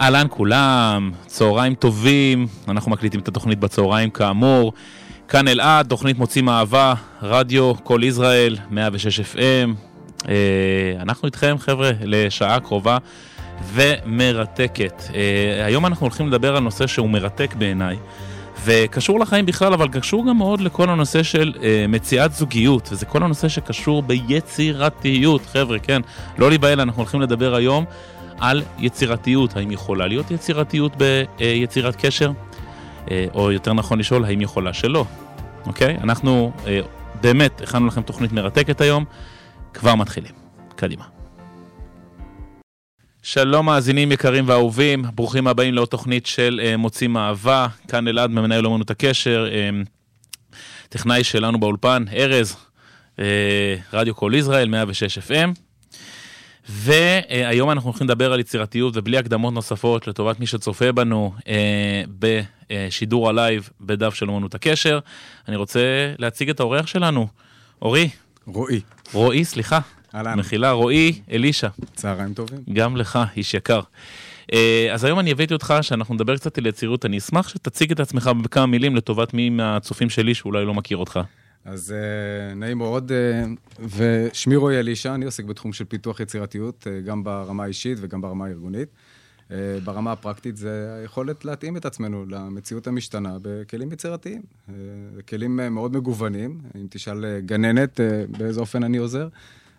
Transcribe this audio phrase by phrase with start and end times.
[0.00, 4.72] אהלן כולם, צהריים טובים, אנחנו מקליטים את התוכנית בצהריים כאמור.
[5.28, 9.36] כאן אלעד, תוכנית מוצאים אהבה, רדיו, כל ישראל, 106 FM.
[10.28, 10.34] אה,
[11.00, 12.98] אנחנו איתכם חבר'ה לשעה קרובה
[13.72, 15.02] ומרתקת.
[15.14, 17.96] אה, היום אנחנו הולכים לדבר על נושא שהוא מרתק בעיניי.
[18.64, 23.22] וקשור לחיים בכלל, אבל קשור גם מאוד לכל הנושא של אה, מציאת זוגיות, וזה כל
[23.22, 26.02] הנושא שקשור ביצירתיות, חבר'ה, כן,
[26.38, 27.84] לא להיבהל, אנחנו הולכים לדבר היום
[28.40, 32.32] על יצירתיות, האם יכולה להיות יצירתיות ביצירת קשר,
[33.10, 35.04] אה, או יותר נכון לשאול, האם יכולה שלא,
[35.66, 35.96] אוקיי?
[36.02, 36.80] אנחנו אה,
[37.20, 39.04] באמת הכנו לכם תוכנית מרתקת היום,
[39.74, 40.32] כבר מתחילים,
[40.76, 41.04] קדימה.
[43.22, 48.66] שלום מאזינים יקרים ואהובים, ברוכים הבאים לעוד תוכנית של uh, מוצאים אהבה, כאן אלעד ממנהל
[48.66, 50.54] אומנות הקשר, uh,
[50.88, 52.56] טכנאי שלנו באולפן, ארז,
[53.92, 55.69] רדיו קול ישראל, 106 FM.
[56.72, 61.44] והיום אנחנו הולכים לדבר על יצירתיות ובלי הקדמות נוספות לטובת מי שצופה בנו uh,
[62.18, 64.98] בשידור הלייב בדף של אומנות הקשר.
[65.48, 65.80] אני רוצה
[66.18, 67.26] להציג את האורח שלנו,
[67.82, 68.08] אורי.
[68.46, 68.80] רועי.
[69.12, 69.80] רועי, סליחה.
[70.14, 70.38] אהלן.
[70.38, 71.68] מחילה, רועי אלישע.
[71.94, 72.58] צהריים טובים.
[72.72, 73.80] גם לך, איש יקר.
[74.52, 78.00] אה, אז היום אני הבאתי אותך שאנחנו נדבר קצת על יצירות, אני אשמח שתציג את
[78.00, 81.20] עצמך בכמה מילים לטובת מי מהצופים שלי שאולי לא מכיר אותך.
[81.64, 87.06] אז uh, נעים מאוד, uh, ושמי רועי אלישע, אני עוסק בתחום של פיתוח יצירתיות, uh,
[87.06, 88.88] גם ברמה האישית וגם ברמה הארגונית.
[89.48, 89.52] Uh,
[89.84, 94.42] ברמה הפרקטית זה היכולת להתאים את עצמנו למציאות המשתנה בכלים יצירתיים.
[94.42, 94.72] Uh,
[95.28, 99.28] כלים uh, מאוד מגוונים, אם תשאל uh, גננת uh, באיזה אופן אני עוזר.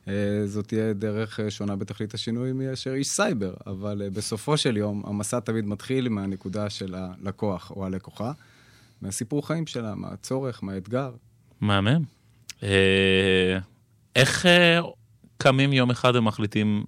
[0.07, 0.13] אה,
[0.45, 5.03] זאת תהיה דרך אה, שונה בתכלית השינוי מאשר איש סייבר, אבל אה, בסופו של יום
[5.05, 8.31] המסע תמיד מתחיל מהנקודה של הלקוח או הלקוחה,
[9.01, 11.11] מהסיפור חיים שלה, מה הצורך, מה האתגר.
[11.61, 12.03] מהמם.
[14.15, 14.45] איך
[15.37, 16.83] קמים יום אחד ומחליטים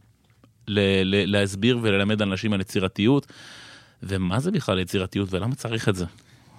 [0.68, 3.28] להסביר וללמד אנשים על יצירתיות,
[4.04, 6.06] ומה זה בכלל יצירתיות ולמה צריך את זה?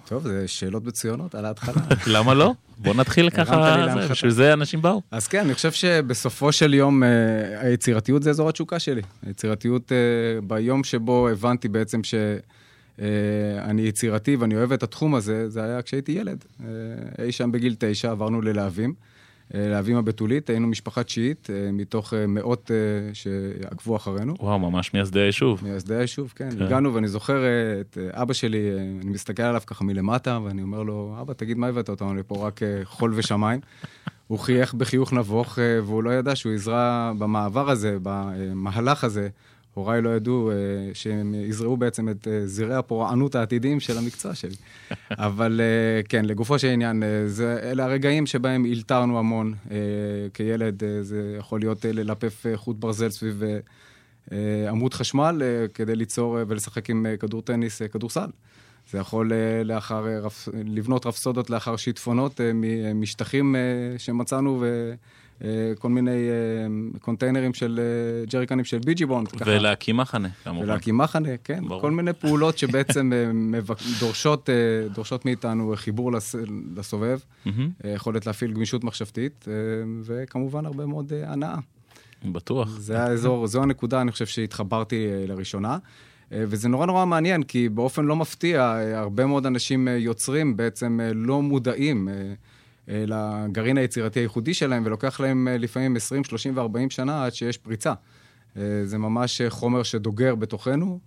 [0.07, 1.81] טוב, זה שאלות מצוינות על ההתחלה.
[2.13, 2.53] למה לא?
[2.77, 5.01] בוא נתחיל ככה, בשביל זה אנשים באו.
[5.11, 7.09] אז כן, אני חושב שבסופו של יום אה,
[7.61, 9.01] היצירתיות זה אזור התשוקה שלי.
[9.25, 9.97] היצירתיות אה,
[10.41, 12.39] ביום שבו הבנתי בעצם שאני
[13.01, 16.45] אה, יצירתי ואני אוהב את התחום הזה, זה היה כשהייתי ילד.
[17.21, 18.93] אי שם בגיל תשע עברנו ללהבים.
[19.53, 22.71] אה, לאבים הבתולית, היינו משפחה תשיעית, אה, מתוך אה, מאות
[23.13, 24.35] שעקבו אחרינו.
[24.39, 25.61] וואו, ממש מייסדי היישוב.
[25.63, 26.49] מייסדי היישוב, כן.
[26.51, 26.61] כן.
[26.61, 27.43] הגענו, ואני זוכר
[27.81, 31.89] את אבא שלי, אני מסתכל עליו ככה מלמטה, ואני אומר לו, אבא, תגיד, מה הבאת
[31.89, 32.47] אותנו לפה?
[32.47, 33.59] רק חול ושמיים.
[34.27, 39.29] הוא חייך בחיוך נבוך, והוא לא ידע שהוא יזרע במעבר הזה, במהלך הזה,
[39.75, 40.55] הוריי לא ידעו אה,
[40.93, 44.55] שהם יזרעו בעצם את אה, זרעי הפורענות העתידיים של המקצוע שלי.
[45.11, 49.53] אבל אה, כן, לגופו של עניין, אה, זה, אלה הרגעים שבהם אילתרנו המון.
[49.71, 49.77] אה,
[50.33, 53.59] כילד אה, זה יכול להיות אה, ללפף אה, חוט ברזל סביב אה,
[54.31, 58.29] אה, עמוד חשמל אה, כדי ליצור אה, ולשחק עם אה, כדור טניס, אה, כדורסל.
[58.91, 62.51] זה יכול אה, לאחר, אה, רפ, לבנות רפסודות לאחר שיטפונות אה,
[62.95, 63.59] משטחים אה,
[63.97, 64.93] שמצאנו ו...
[65.43, 69.27] אה, כל מיני אה, קונטיינרים של אה, ג'ריקנים של ביג'י בונד.
[69.45, 70.63] ולהקים מחנה, כמובן.
[70.63, 71.63] ולהקים מחנה, כן.
[71.67, 71.81] ברור.
[71.81, 73.11] כל מיני פעולות שבעצם
[73.99, 74.49] דורשות,
[74.93, 76.11] דורשות מאיתנו חיבור
[76.75, 77.19] לסובב,
[77.83, 79.45] יכולת להפעיל גמישות מחשבתית,
[80.03, 81.55] וכמובן הרבה מאוד הנאה.
[82.25, 82.69] בטוח.
[82.79, 85.77] זה האזור, זו הנקודה, אני חושב שהתחברתי לראשונה.
[86.31, 92.09] וזה נורא נורא מעניין, כי באופן לא מפתיע, הרבה מאוד אנשים יוצרים בעצם לא מודעים.
[92.89, 97.57] אה, לגרעין היצירתי הייחודי שלהם, ולוקח להם אה, לפעמים 20, 30 ו-40 שנה עד שיש
[97.57, 97.93] פריצה.
[98.57, 100.99] אה, זה ממש חומר שדוגר בתוכנו,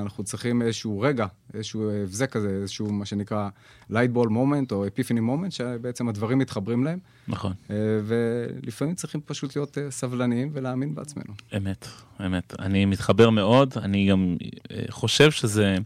[0.00, 3.48] אנחנו צריכים איזשהו רגע, איזשהו הבזק כזה, איזשהו מה שנקרא
[3.90, 6.98] ball moment או epiphany moment, שבעצם הדברים מתחברים להם.
[7.28, 7.52] נכון.
[8.04, 11.34] ולפעמים צריכים פשוט להיות סבלניים ולהאמין בעצמנו.
[11.56, 11.86] אמת,
[12.26, 12.54] אמת.
[12.58, 14.36] אני מתחבר מאוד, אני גם
[14.90, 15.76] חושב שזה...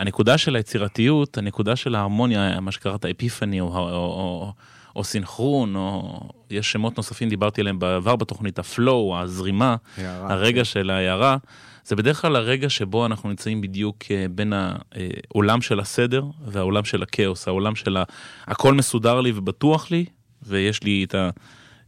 [0.00, 4.52] הנקודה של היצירתיות, הנקודה של ההרמוניה, מה שקראת אפיפני או, או, או,
[4.96, 6.20] או סינכרון, או
[6.50, 10.64] יש שמות נוספים, דיברתי עליהם בעבר בתוכנית, הפלואו, הזרימה, הערה, הרגע כן.
[10.64, 11.36] של ההערה,
[11.84, 17.02] זה בדרך כלל הרגע שבו אנחנו נמצאים בדיוק אה, בין העולם של הסדר והעולם של
[17.02, 18.04] הכאוס, העולם של ה...
[18.46, 20.04] הכל מסודר לי ובטוח לי,
[20.42, 21.14] ויש לי את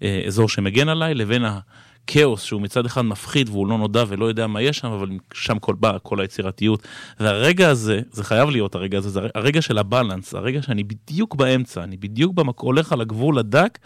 [0.00, 1.58] האזור שמגן עליי, לבין ה...
[2.06, 5.58] כאוס שהוא מצד אחד מפחיד והוא לא נודע ולא יודע מה יש שם, אבל שם
[5.58, 6.82] כל בא כל היצירתיות.
[7.20, 11.82] והרגע הזה, זה חייב להיות הרגע הזה, זה הרגע של הבלנס, הרגע שאני בדיוק באמצע,
[11.82, 12.60] אני בדיוק במק...
[12.60, 13.78] הולך על הגבול הדק,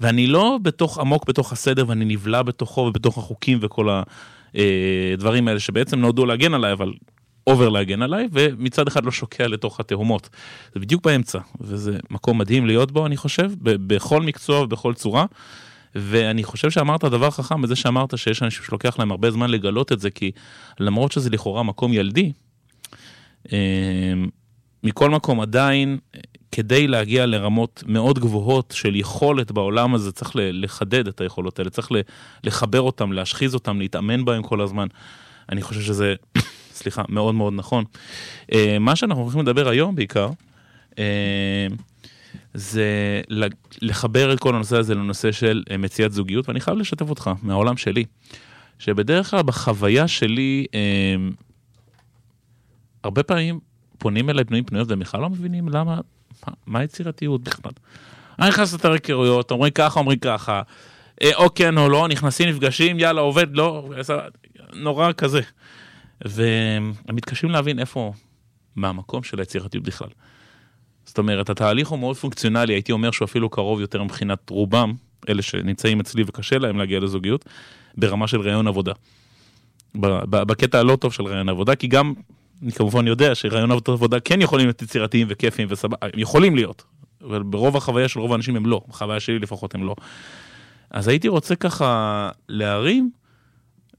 [0.00, 3.88] ואני לא בתוך עמוק בתוך הסדר ואני נבלע בתוכו ובתוך החוקים וכל
[4.54, 6.92] הדברים אה, האלה שבעצם נועדו להגן עליי, אבל
[7.46, 10.28] אובר להגן עליי, ומצד אחד לא שוקע לתוך התהומות.
[10.74, 15.26] זה בדיוק באמצע, וזה מקום מדהים להיות בו, אני חושב, בכל מקצוע ובכל צורה.
[15.94, 20.00] ואני חושב שאמרת דבר חכם בזה שאמרת שיש אנשים שלוקח להם הרבה זמן לגלות את
[20.00, 20.30] זה, כי
[20.80, 22.32] למרות שזה לכאורה מקום ילדי,
[24.84, 25.98] מכל מקום עדיין,
[26.52, 31.88] כדי להגיע לרמות מאוד גבוהות של יכולת בעולם הזה, צריך לחדד את היכולות האלה, צריך
[32.44, 34.86] לחבר אותם, להשחיז אותם, להתאמן בהם כל הזמן.
[35.48, 36.14] אני חושב שזה,
[36.78, 37.84] סליחה, מאוד מאוד נכון.
[38.52, 40.28] אה, מה שאנחנו הולכים לדבר היום בעיקר,
[40.98, 41.66] אה,
[42.54, 43.20] זה
[43.82, 47.76] לחבר את כל הנושא הזה לנושא של אה, מציאת זוגיות, ואני חייב לשתף אותך מהעולם
[47.76, 48.04] שלי,
[48.78, 50.66] שבדרך כלל בחוויה שלי,
[53.04, 53.60] הרבה פעמים
[53.98, 56.00] פונים אליי בנויים פנויות והם בכלל לא מבינים למה,
[56.46, 57.72] מה, מה יצירתיות בכלל.
[58.38, 60.62] אני נכנס לתר היכרויות, אומרים ככה, אומרים ככה,
[61.34, 63.88] או כן או לא, נכנסים, נפגשים, יאללה, עובד, לא,
[64.72, 65.40] נורא כזה.
[66.24, 68.12] והם מתקשים להבין איפה,
[68.76, 70.08] מה המקום של היצירתיות בכלל.
[71.12, 74.92] זאת אומרת, התהליך הוא מאוד פונקציונלי, הייתי אומר שהוא אפילו קרוב יותר מבחינת רובם,
[75.28, 77.44] אלה שנמצאים אצלי וקשה להם להגיע לזוגיות,
[77.96, 78.92] ברמה של ראיון עבודה.
[79.94, 82.12] בקטע הלא טוב של ראיון עבודה, כי גם,
[82.62, 86.82] אני כמובן יודע שראיון עבודה כן יכולים להיות יצירתיים וכיפיים וסבבה, יכולים להיות,
[87.24, 89.94] אבל ברוב החוויה של רוב האנשים הם לא, בחוויה שלי לפחות הם לא.
[90.90, 93.10] אז הייתי רוצה ככה להרים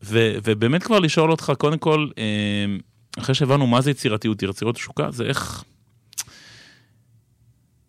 [0.04, 2.24] ו, ובאמת כבר לשאול אותך, קודם כל, אה,
[3.20, 5.64] אחרי שהבנו מה זה יצירתיות, יצירות תשוקה, זה איך...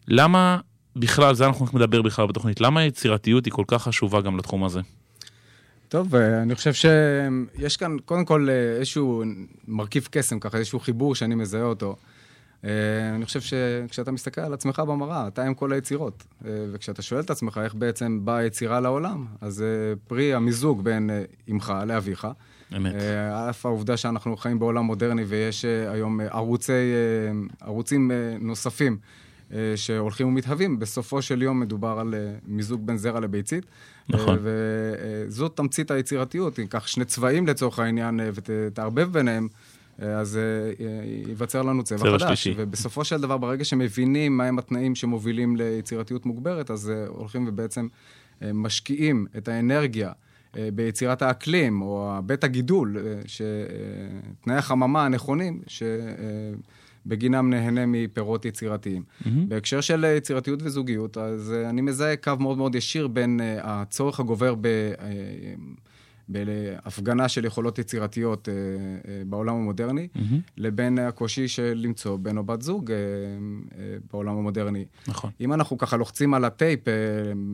[0.08, 0.58] למה
[0.96, 4.80] בכלל, זה אנחנו נדבר בכלל בתוכנית, למה היצירתיות היא כל כך חשובה גם לתחום הזה?
[5.88, 9.24] טוב, אה, אני חושב שיש כאן קודם כל אה, איזשהו
[9.68, 11.96] מרכיב קסם, ככה איזשהו חיבור שאני מזהה אותו.
[12.64, 12.70] אה,
[13.14, 16.24] אני חושב שכשאתה מסתכל על עצמך במראה, אתה עם כל היצירות.
[16.42, 21.10] וכשאתה שואל את עצמך איך בעצם באה היצירה לעולם, אז זה פרי המיזוג בין
[21.50, 22.26] אמך לאביך.
[22.76, 22.94] אמת.
[23.32, 26.92] על אף העובדה שאנחנו חיים בעולם מודרני ויש היום ערוצי,
[27.60, 28.10] ערוצים
[28.40, 28.98] נוספים
[29.76, 32.14] שהולכים ומתהווים, בסופו של יום מדובר על
[32.46, 33.66] מיזוג בין זרע לביצית.
[34.08, 34.38] נכון.
[34.42, 39.48] וזאת תמצית היצירתיות, אם קח שני צבעים לצורך העניין ותערבב ביניהם.
[39.98, 40.84] אז אה,
[41.28, 42.22] ייווצר לנו צבע, צבע חדש.
[42.22, 42.54] שלישי.
[42.56, 47.86] ובסופו של דבר, ברגע שמבינים מהם התנאים שמובילים ליצירתיות מוגברת, אז אה, הולכים ובעצם
[48.42, 50.12] אה, משקיעים את האנרגיה
[50.74, 52.96] ביצירת האקלים, או בית הגידול,
[54.40, 55.62] תנאי החממה הנכונים,
[57.04, 59.02] שבגינם נהנה מפירות יצירתיים.
[59.02, 59.28] Mm-hmm.
[59.48, 64.68] בהקשר של יצירתיות וזוגיות, אז אני מזהה קו מאוד מאוד ישיר בין הצורך הגובר ב...
[66.28, 70.20] בהפגנה של יכולות יצירתיות אה, אה, בעולם המודרני, mm-hmm.
[70.56, 72.96] לבין הקושי של למצוא בן או בת זוג אה,
[74.12, 74.84] בעולם המודרני.
[75.08, 75.30] נכון.
[75.40, 76.80] אם אנחנו ככה לוחצים על הטייפ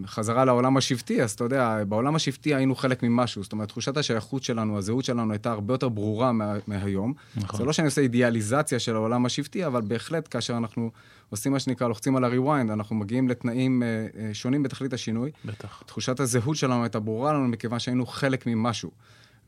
[0.06, 3.42] חזרה לעולם השבטי, אז אתה יודע, בעולם השבטי היינו חלק ממשהו.
[3.42, 7.12] זאת אומרת, תחושת השייכות שלנו, הזהות שלנו הייתה הרבה יותר ברורה מה, מהיום.
[7.36, 7.58] נכון.
[7.58, 10.90] זה לא שאני עושה אידיאליזציה של העולם השבטי, אבל בהחלט כאשר אנחנו...
[11.30, 15.30] עושים מה שנקרא, לוחצים על ה-rewind, אנחנו מגיעים לתנאים אה, אה, שונים בתכלית השינוי.
[15.44, 15.82] בטח.
[15.86, 18.90] תחושת הזהות שלנו הייתה ברורה לנו מכיוון שהיינו חלק ממשהו.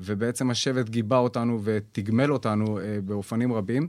[0.00, 3.88] ובעצם השבט גיבה אותנו ותגמל אותנו אה, באופנים רבים.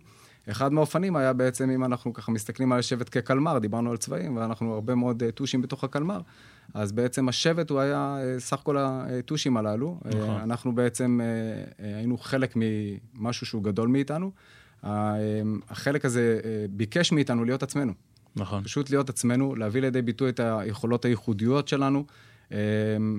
[0.50, 4.74] אחד מהאופנים היה בעצם, אם אנחנו ככה מסתכלים על השבט כקלמר, דיברנו על צבעים, ואנחנו
[4.74, 6.22] הרבה מאוד טושים בתוך הקלמר,
[6.74, 10.00] אז בעצם השבט הוא היה סך כל הטושים הללו.
[10.06, 10.30] נכון.
[10.30, 11.20] אנחנו בעצם
[11.80, 14.32] היינו חלק ממשהו שהוא גדול מאיתנו.
[14.84, 17.94] החלק הזה אה, ביקש מאיתנו להיות עצמנו.
[18.36, 18.64] נכון.
[18.64, 22.06] פשוט להיות עצמנו, להביא לידי ביטוי את היכולות הייחודיות שלנו,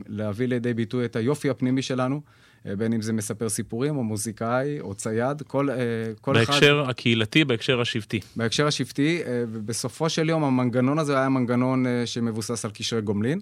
[0.08, 2.20] להביא לידי ביטוי את היופי הפנימי שלנו,
[2.66, 5.76] אה, בין אם זה מספר סיפורים, או מוזיקאי, או צייד, כל, אה,
[6.20, 6.60] כל בהקשר אחד...
[6.60, 8.20] בהקשר הקהילתי, בהקשר השבטי.
[8.36, 13.40] בהקשר השבטי, ובסופו של יום המנגנון הזה היה מנגנון שמבוסס על קשרי גומלין.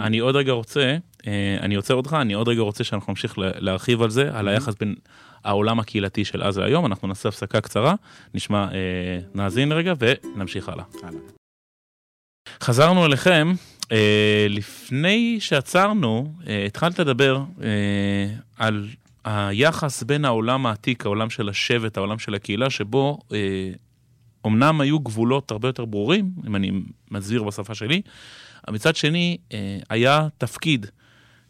[0.00, 0.96] אני עוד רגע רוצה,
[1.60, 4.94] אני עוצר אותך, אני עוד רגע רוצה שאנחנו נמשיך להרחיב על זה, על היחס בין
[5.44, 6.86] העולם הקהילתי של אז והיום.
[6.86, 7.94] אנחנו נעשה הפסקה קצרה,
[8.34, 10.84] נשמע, אה, נאזין רגע ונמשיך הלאה.
[12.60, 13.52] חזרנו אליכם.
[13.92, 17.68] אה, לפני שעצרנו, אה, התחלת לדבר אה,
[18.56, 18.88] על
[19.24, 23.70] היחס בין העולם העתיק, העולם של השבט, העולם של הקהילה, שבו אה,
[24.46, 26.72] אמנם היו גבולות הרבה יותר ברורים, אם אני
[27.10, 28.02] מסביר בשפה שלי,
[28.66, 30.86] אבל מצד שני אה, היה תפקיד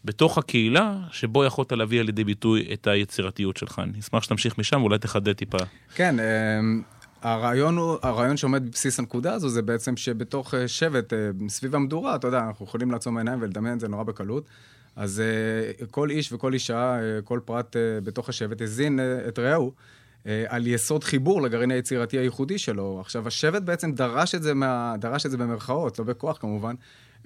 [0.05, 3.79] בתוך הקהילה, שבו יכולת להביא על ידי ביטוי את היצירתיות שלך.
[3.79, 5.59] אני אשמח שתמשיך משם, ואולי תחדד טיפה.
[5.95, 6.83] כן, אמ,
[7.23, 12.17] הרעיון, הוא, הרעיון שעומד בבסיס הנקודה הזו, זה בעצם שבתוך אה, שבט, אה, סביב המדורה,
[12.17, 14.45] אתה יודע, אנחנו יכולים לעצום עיניים ולדמיין את זה נורא בקלות.
[14.97, 19.73] אז אה, כל איש וכל אישה, כל פרט בתוך השבט, הזין את רעהו.
[20.49, 23.01] על יסוד חיבור לגרעין היצירתי הייחודי שלו.
[23.01, 26.75] עכשיו, השבט בעצם דרש את זה, מה, דרש את זה במרכאות, לא בכוח כמובן,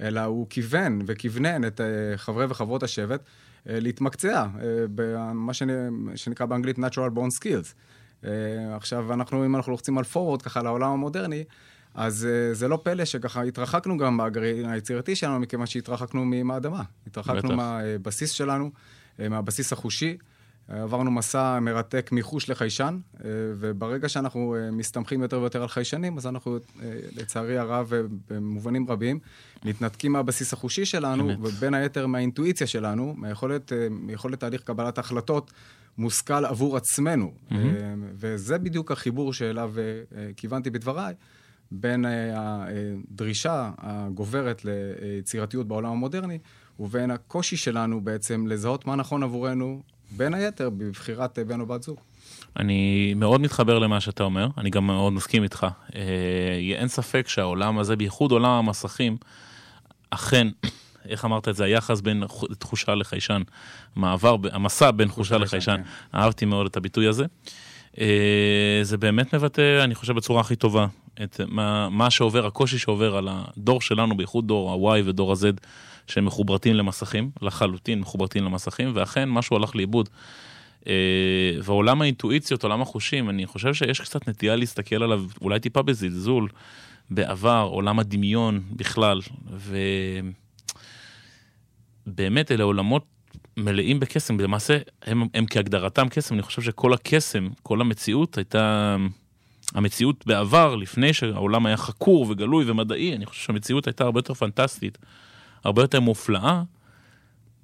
[0.01, 3.21] אלא הוא כיוון וכוונן את אה, חברי וחברות השבט
[3.69, 4.49] אה, להתמקצע אה,
[4.95, 5.53] במה
[6.15, 7.75] שנקרא באנגלית Natural Born Skills.
[8.77, 11.45] עכשיו, אנחנו, אם אנחנו לוחצים על forward ככה לעולם המודרני,
[11.95, 16.83] אז זה לא פלא שככה התרחקנו גם מהגרעין היצירתי שלנו, מכיוון שהתרחקנו מהאדמה.
[17.07, 18.71] התרחקנו מהבסיס שלנו,
[19.19, 20.17] מהבסיס החושי.
[20.69, 22.99] עברנו מסע מרתק מחוש לחיישן,
[23.59, 26.59] וברגע שאנחנו מסתמכים יותר ויותר על חיישנים, אז אנחנו,
[27.17, 27.93] לצערי הרב,
[28.31, 29.19] במובנים רבים,
[29.65, 31.39] מתנתקים מהבסיס החושי שלנו, באמת.
[31.43, 35.53] ובין היתר מהאינטואיציה שלנו, מיכולת, מיכולת תהליך קבלת החלטות
[35.99, 37.33] מושכל עבור עצמנו.
[37.51, 37.55] Mm-hmm.
[38.15, 39.75] וזה בדיוק החיבור שאליו
[40.37, 41.15] כיוונתי בדבריי.
[41.75, 42.05] בין
[42.35, 46.39] הדרישה הגוברת ליצירתיות בעולם המודרני,
[46.81, 49.83] ובין הקושי שלנו בעצם לזהות מה נכון עבורנו
[50.17, 51.97] בין היתר בבחירת בן או בת זוג.
[52.57, 55.67] אני מאוד מתחבר למה שאתה אומר, אני גם מאוד מסכים איתך.
[55.95, 56.01] אה,
[56.75, 59.17] אין ספק שהעולם הזה, בייחוד עולם המסכים,
[60.11, 60.49] אכן,
[61.09, 62.25] איך אמרת את זה, היחס בין
[62.59, 63.43] תחושה לחיישן,
[63.97, 66.19] מעבר, המסע בין תחושה לחיישן, כן.
[66.19, 67.25] אהבתי מאוד את הביטוי הזה.
[68.01, 70.87] אה, זה באמת מבטא, אני חושב, בצורה הכי טובה,
[71.23, 75.67] את מה, מה שעובר, הקושי שעובר על הדור שלנו, בייחוד דור ה-Y ודור ה-Z,
[76.07, 80.09] שהם מחוברתים למסכים, לחלוטין מחוברתים למסכים, ואכן משהו הלך לאיבוד.
[80.87, 80.93] אה,
[81.63, 86.49] ועולם האינטואיציות, עולם החושים, אני חושב שיש קצת נטייה להסתכל עליו אולי טיפה בזלזול,
[87.11, 89.21] בעבר, עולם הדמיון בכלל,
[92.07, 93.05] ובאמת אלה עולמות
[93.57, 98.97] מלאים בקסם, למעשה הם, הם כהגדרתם קסם, אני חושב שכל הקסם, כל המציאות הייתה,
[99.75, 104.99] המציאות בעבר, לפני שהעולם היה חקור וגלוי ומדעי, אני חושב שהמציאות הייתה הרבה יותר פנטסטית.
[105.65, 106.63] הרבה יותר מופלאה,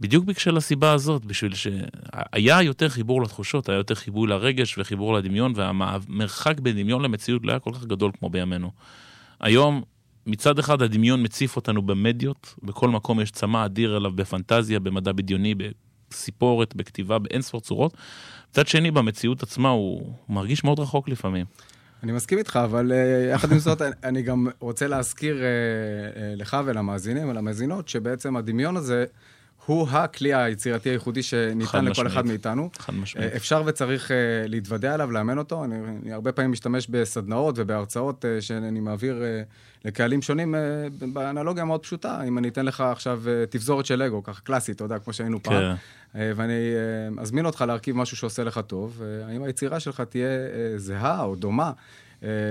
[0.01, 5.53] בדיוק בשביל הסיבה הזאת, בשביל שהיה יותר חיבור לתחושות, היה יותר חיבור לרגש וחיבור לדמיון,
[5.57, 8.71] והמרחק בין דמיון למציאות לא היה כל כך גדול כמו בימינו.
[9.41, 9.83] היום,
[10.27, 15.55] מצד אחד הדמיון מציף אותנו במדיות, בכל מקום יש צמא אדיר אליו בפנטזיה, במדע בדיוני,
[16.11, 17.97] בסיפורת, בכתיבה, באינספור צורות.
[18.51, 21.47] מצד שני, במציאות עצמה הוא מרגיש מאוד רחוק לפעמים.
[22.03, 25.41] אני מסכים איתך, אבל uh, יחד עם זאת, אני גם רוצה להזכיר uh,
[26.17, 29.05] uh, לך ולמאזינים ולמאזינות, שבעצם הדמיון הזה
[29.69, 32.13] הוא הכלי היצירתי הייחודי שניתן לכל משמעית.
[32.13, 32.71] אחד מאיתנו.
[32.79, 33.33] חד משמעית.
[33.33, 34.13] אפשר וצריך uh,
[34.49, 35.65] להתוודע עליו, לאמן אותו.
[35.65, 39.23] אני, אני הרבה פעמים משתמש בסדנאות ובהרצאות uh, שאני מעביר
[39.85, 40.55] לקהלים שונים
[41.13, 42.25] באנלוגיה מאוד פשוטה.
[42.29, 45.51] אם אני אתן לך עכשיו תפזורת של לגו, ככה קלאסית, אתה יודע, כמו שהיינו כן.
[45.51, 45.77] פעם.
[46.17, 50.79] אה, ואני אה, אזמין אותך להרכיב משהו שעושה לך טוב, האם היצירה שלך תהיה אה,
[50.79, 51.73] זהה או דומה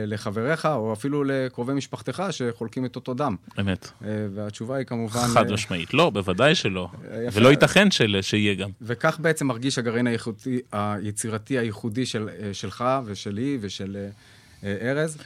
[0.08, 3.36] לחבריך, או אפילו לקרובי משפחתך שחולקים את אותו דם.
[3.60, 3.92] אמת.
[4.34, 5.28] והתשובה היא כמובן...
[5.34, 6.90] חד משמעית, לא, בוודאי שלא.
[7.28, 7.40] יפה.
[7.40, 8.70] ולא ייתכן של, שיהיה גם.
[8.82, 10.08] וכך בעצם מרגיש הגרעין
[10.72, 13.98] היצירתי הייחודי של, שלך ושלי ושל
[14.64, 15.18] ארז.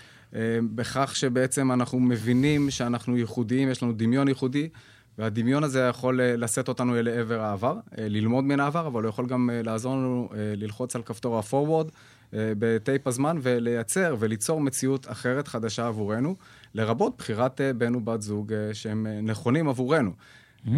[0.75, 4.69] בכך שבעצם אנחנו מבינים שאנחנו ייחודיים, יש לנו דמיון ייחודי,
[5.17, 9.10] והדמיון הזה יכול אה, לשאת אותנו אל עבר העבר, אה, ללמוד מן העבר, אבל הוא
[9.10, 11.91] יכול גם אה, לעזור לנו ללחוץ על כפתור ה-forward
[12.34, 16.36] בטייפ הזמן ולייצר וליצור מציאות אחרת, חדשה עבורנו,
[16.76, 20.12] לרבות בחירת בן ובת זוג שהם נכונים עבורנו.
[20.12, 20.70] Mm-hmm.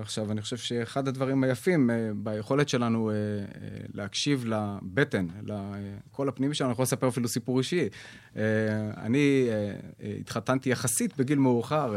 [0.00, 3.10] עכשיו, אני חושב שאחד הדברים היפים ביכולת שלנו
[3.94, 7.88] להקשיב לבטן, לקול הפנימי שלנו, אני יכול לספר אפילו סיפור אישי.
[8.96, 9.48] אני
[10.20, 11.94] התחתנתי יחסית בגיל מאוחר.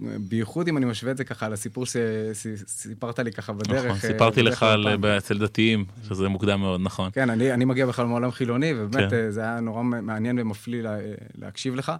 [0.00, 3.84] בייחוד אם אני משווה את זה ככה לסיפור שסיפרת לי ככה בדרך.
[3.84, 4.66] נכון, סיפרתי לך
[5.18, 7.10] אצל דתיים, שזה מוקדם מאוד, נכון.
[7.12, 9.30] כן, אני, אני מגיע בכלל מעולם חילוני, ובאמת כן.
[9.30, 10.96] זה היה נורא מעניין ומפליא לה,
[11.38, 11.92] להקשיב לך.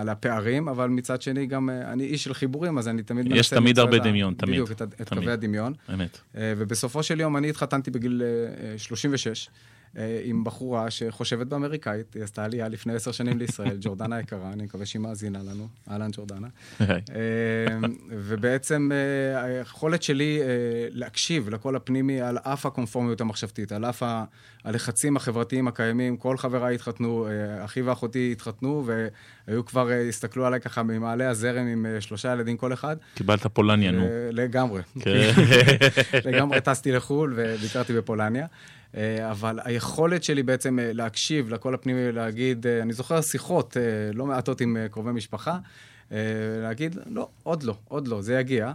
[0.00, 3.40] על הפערים, אבל מצד שני גם אני איש של חיבורים, אז אני תמיד מנסה...
[3.40, 4.52] יש תמיד הרבה דמיון, תמיד.
[4.52, 5.72] בדיוק, את, את קווי הדמיון.
[5.94, 6.18] אמת.
[6.34, 8.22] ובסופו של יום אני התחתנתי בגיל
[8.76, 9.48] 36.
[9.96, 14.64] אה, עם בחורה שחושבת באמריקאית, היא עשתה עלייה לפני עשר שנים לישראל, ג'ורדנה יקרה, אני
[14.64, 15.68] מקווה שהיא מאזינה לנו.
[15.90, 16.48] אהלן, ג'ורדנה.
[16.80, 16.86] אה,
[18.08, 20.40] ובעצם אה, היכולת שלי
[20.90, 24.02] להקשיב לקול הפנימי על אף הקונפורמיות המחשבתית, על אף
[24.64, 27.26] הלחצים החברתיים הקיימים, כל חבריי התחתנו,
[27.64, 32.96] אחי ואחותי התחתנו, והיו כבר, הסתכלו עליי ככה ממעלה הזרם עם שלושה ילדים כל אחד.
[33.14, 34.06] קיבלת פולניה, נו.
[34.32, 34.82] לגמרי.
[35.00, 35.32] כן.
[36.30, 38.46] לגמרי טסתי לחו"ל וביקרתי בפולניה.
[38.96, 43.76] אה, אבל היכולת שלי בעצם אה, להקשיב לקול הפנימי ולהגיד, אה, אני זוכר שיחות
[44.14, 45.58] לא מעטות עם קרובי משפחה,
[46.62, 48.72] להגיד, לא, עוד לא, עוד לא, זה יגיע.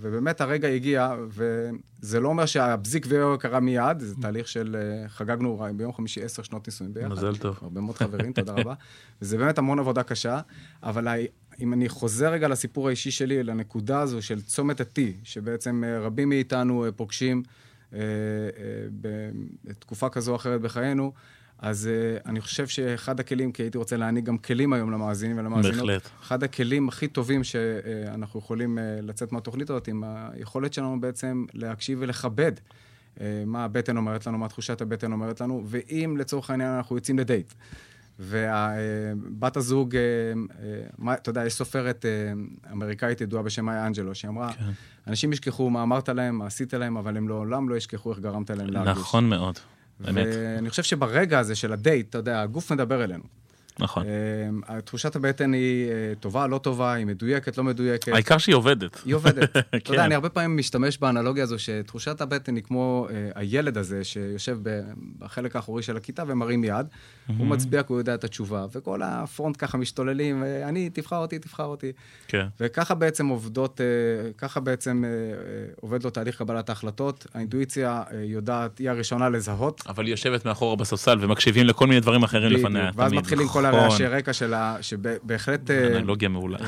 [0.00, 4.76] ובאמת הרגע הגיע, וזה לא אומר שהבזיק ויו קרה מיד, זה תהליך של,
[5.08, 7.08] חגגנו ביום חמישי עשר שנות נישואים ביחד.
[7.12, 7.58] מזל טוב.
[7.62, 8.74] הרבה מאוד חברים, תודה רבה.
[9.22, 10.40] וזה באמת המון עבודה קשה,
[10.82, 11.08] אבל
[11.60, 16.86] אם אני חוזר רגע לסיפור האישי שלי, לנקודה הזו של צומת ה-T, שבעצם רבים מאיתנו
[16.96, 17.42] פוגשים,
[19.64, 21.12] בתקופה כזו או אחרת בחיינו,
[21.62, 25.86] אז uh, אני חושב שאחד הכלים, כי הייתי רוצה להעניק גם כלים היום למאזינים ולמאזינות,
[25.86, 26.08] בהחלט.
[26.22, 31.98] אחד הכלים הכי טובים שאנחנו יכולים uh, לצאת מהתוכנית הזאת, עם היכולת שלנו בעצם להקשיב
[32.00, 36.96] ולכבד uh, מה הבטן אומרת לנו, מה תחושת הבטן אומרת לנו, ואם לצורך העניין אנחנו
[36.96, 37.52] יוצאים לדייט,
[38.20, 39.96] ובת הזוג,
[41.12, 42.04] אתה יודע, יש סופרת
[42.72, 44.64] אמריקאית ידועה בשם מאיה אנג'לו, שהיא אמרה, כן.
[45.06, 48.50] אנשים ישכחו מה אמרת להם, מה עשית להם, אבל הם לעולם לא ישכחו איך גרמת
[48.50, 48.98] להם להרגיש.
[48.98, 49.58] נכון מאוד.
[50.00, 50.26] באמת.
[50.32, 53.24] ואני חושב שברגע הזה של הדייט, אתה יודע, הגוף מדבר אלינו.
[53.78, 54.04] נכון.
[54.68, 58.12] אה, תחושת הבטן היא אה, טובה, לא טובה, היא מדויקת, לא מדויקת.
[58.12, 59.00] העיקר שהיא עובדת.
[59.04, 59.56] היא עובדת.
[59.56, 59.98] אתה יודע, כן.
[59.98, 64.58] אני הרבה פעמים משתמש באנלוגיה הזו שתחושת הבטן היא כמו אה, הילד הזה שיושב
[65.18, 66.86] בחלק האחורי של הכיתה ומרים יד,
[67.38, 71.64] הוא מצביע כי הוא יודע את התשובה, וכל הפרונט ככה משתוללים, אני, תבחר אותי, תבחר
[71.64, 71.92] אותי.
[72.28, 72.46] כן.
[72.60, 73.80] וככה בעצם עובדות,
[74.38, 75.04] ככה בעצם
[75.80, 77.26] עובד לו תהליך קבלת ההחלטות.
[77.34, 79.82] האינטואיציה יודעת, היא הראשונה לזהות.
[79.88, 82.90] אבל היא יושבת מאחורה בספסל ומקשיבים לכל מיני דברים אחרים לפניה.
[82.94, 84.16] ואז מתחילים כל כל הרעשי נכון.
[84.16, 85.70] רקע שלה, שבהחלט...
[85.70, 86.58] אה, אנלוגיה מעולה.
[86.58, 86.66] אה,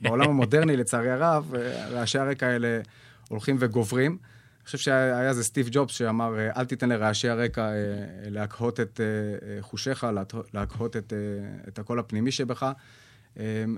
[0.00, 2.80] בעולם המודרני, לצערי הרב, אה, רעשי הרקע האלה
[3.28, 4.10] הולכים וגוברים.
[4.10, 7.70] אני חושב שהיה זה סטיב ג'ובס שאמר, אל תיתן לרעשי הרקע
[8.26, 9.00] להקהות את
[9.60, 10.06] חושיך,
[10.54, 11.12] להקהות את,
[11.68, 12.72] את הקול הפנימי שבך.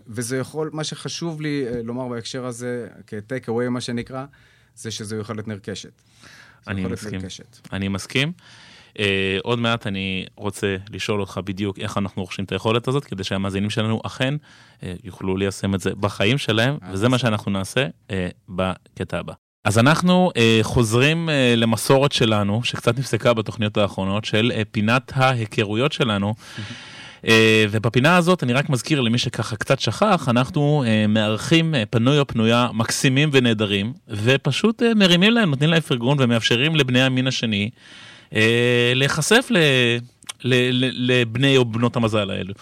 [0.06, 4.25] וזה יכול, מה שחשוב לי לומר בהקשר הזה, כ-take away מה שנקרא,
[4.76, 6.02] זה שזו יכולת נרכשת.
[6.68, 7.20] אני מסכים.
[7.20, 7.68] נרכשת.
[7.72, 8.32] אני מסכים.
[8.97, 8.99] Uh,
[9.43, 13.71] עוד מעט אני רוצה לשאול אותך בדיוק איך אנחנו רוכשים את היכולת הזאת, כדי שהמאזינים
[13.71, 18.12] שלנו אכן uh, יוכלו ליישם את זה בחיים שלהם, אה, וזה מה שאנחנו נעשה uh,
[18.49, 19.33] בקטע הבא.
[19.65, 25.93] אז אנחנו uh, חוזרים uh, למסורת שלנו, שקצת נפסקה בתוכניות האחרונות, של uh, פינת ההיכרויות
[25.93, 26.35] שלנו.
[27.23, 27.26] Uh,
[27.71, 32.69] ובפינה הזאת אני רק מזכיר למי שככה קצת שכח, אנחנו uh, מארחים פנוי או פנויה
[32.75, 37.79] מקסימים ונהדרים, ופשוט מרימים להם, נותנים להם פרגון ומאפשרים לבני המין השני אה,
[38.95, 39.56] להיחשף ל...
[40.92, 42.54] לבני או בנות המזל האלו.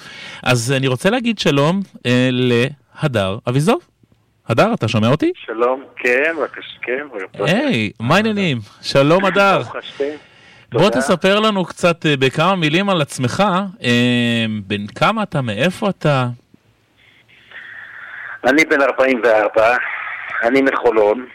[0.43, 3.81] אז אני רוצה להגיד שלום אה, להדר אביזוב.
[4.49, 5.33] הדר, אתה שומע אותי?
[5.47, 7.07] שלום, כן, בבקשה, כן.
[7.35, 8.59] היי, מה העניינים?
[8.83, 9.63] שלום הדר.
[10.73, 13.43] בוא תספר לנו קצת אה, בכמה מילים על עצמך,
[14.67, 16.27] בן כמה אתה, מאיפה אתה?
[18.45, 19.77] אני בן 44,
[20.43, 21.27] אני מחולון.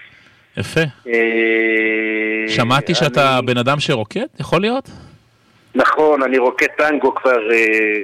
[0.59, 0.81] יפה.
[1.07, 4.89] אה, שמעתי שאתה בן אדם שרוקד, יכול להיות?
[5.75, 7.97] נכון, אני רוקד טנגו כבר אה,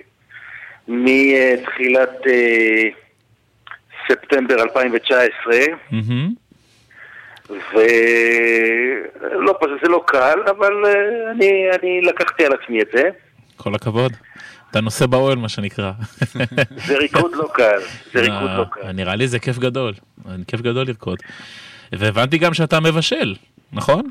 [0.87, 2.83] מתחילת אה,
[4.07, 5.55] ספטמבר 2019.
[7.49, 7.59] ולא,
[9.83, 10.73] זה לא קל, אבל
[11.31, 13.09] אני, אני לקחתי על עצמי את זה.
[13.57, 14.11] כל הכבוד.
[14.71, 15.91] אתה נושא באוהל מה שנקרא.
[16.87, 17.79] זה ריקוד לא קל,
[18.13, 18.91] זה ריקוד לא קל.
[18.91, 19.93] נראה לי זה כיף גדול,
[20.47, 21.17] כיף גדול לרקוד.
[21.91, 23.35] והבנתי גם שאתה מבשל,
[23.73, 24.01] נכון?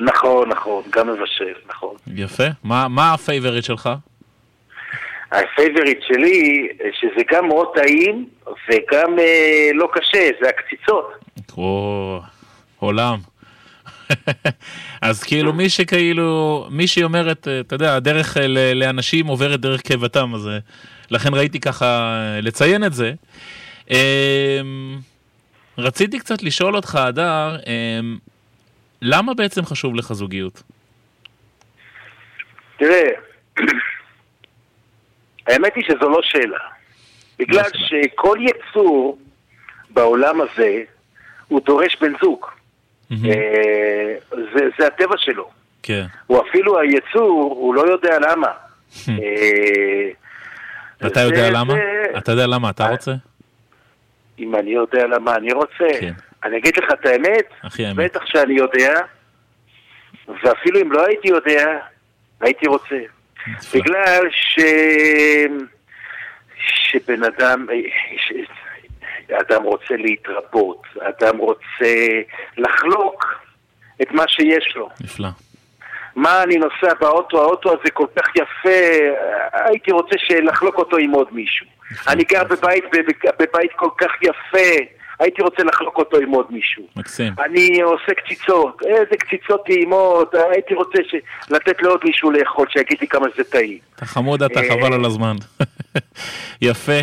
[0.00, 1.94] נכון, נכון, גם מבשל, נכון.
[2.14, 2.46] יפה.
[2.64, 3.90] מה, מה ה favorite שלך?
[5.32, 6.68] ה favorite שלי,
[7.00, 11.12] שזה גם מאוד טעים וגם אה, לא קשה, זה הקציצות.
[11.56, 12.20] או,
[12.78, 13.18] עולם.
[15.02, 20.34] אז כאילו מי שכאילו, מי שהיא אומרת, אתה יודע, הדרך אה, לאנשים עוברת דרך קיבתם,
[20.34, 20.58] אז אה,
[21.10, 23.12] לכן ראיתי ככה אה, לציין את זה.
[25.78, 28.18] רציתי קצת לשאול אותך, הדר, אמ,
[29.02, 30.62] למה בעצם חשוב לך זוגיות?
[32.78, 33.10] תראה,
[35.46, 36.58] האמת היא שזו לא שאלה.
[37.38, 39.18] בגלל שכל יצור
[39.90, 40.82] בעולם הזה,
[41.48, 42.46] הוא דורש בן זוג.
[43.12, 45.50] אה, זה, זה הטבע שלו.
[45.82, 46.04] כן.
[46.26, 48.48] הוא אפילו היצור, הוא לא יודע למה.
[49.08, 50.08] אה,
[51.06, 51.74] אתה יודע למה?
[52.18, 53.12] אתה יודע למה אתה רוצה?
[54.38, 55.88] אם אני יודע למה אני רוצה.
[56.00, 56.12] כן.
[56.44, 57.46] אני אגיד לך את האמת,
[57.96, 59.00] בטח שאני יודע,
[60.28, 61.78] ואפילו אם לא הייתי יודע,
[62.40, 62.96] הייתי רוצה.
[63.74, 64.60] בגלל ש...
[66.58, 67.66] שבן אדם,
[68.16, 68.32] ש...
[69.32, 72.20] אדם רוצה להתרבות, אדם רוצה
[72.56, 73.24] לחלוק
[74.02, 74.88] את מה שיש לו.
[75.00, 75.28] נפלא.
[76.18, 78.78] מה אני נוסע באוטו, האוטו הזה כל כך יפה,
[79.52, 81.66] הייתי רוצה לחלוק אותו עם עוד מישהו.
[82.08, 82.84] אני גר בבית,
[83.40, 84.84] בבית כל כך יפה,
[85.18, 86.82] הייתי רוצה לחלוק אותו עם עוד מישהו.
[86.96, 87.32] מקסים.
[87.44, 91.14] אני עושה קציצות, איזה קציצות טעימות, הייתי רוצה ש...
[91.50, 93.78] לתת לעוד מישהו לאכול, שיגיד לי כמה זה טעים.
[93.96, 95.36] אתה חמוד אתה, אה, חבל על הזמן.
[96.62, 97.00] יפה.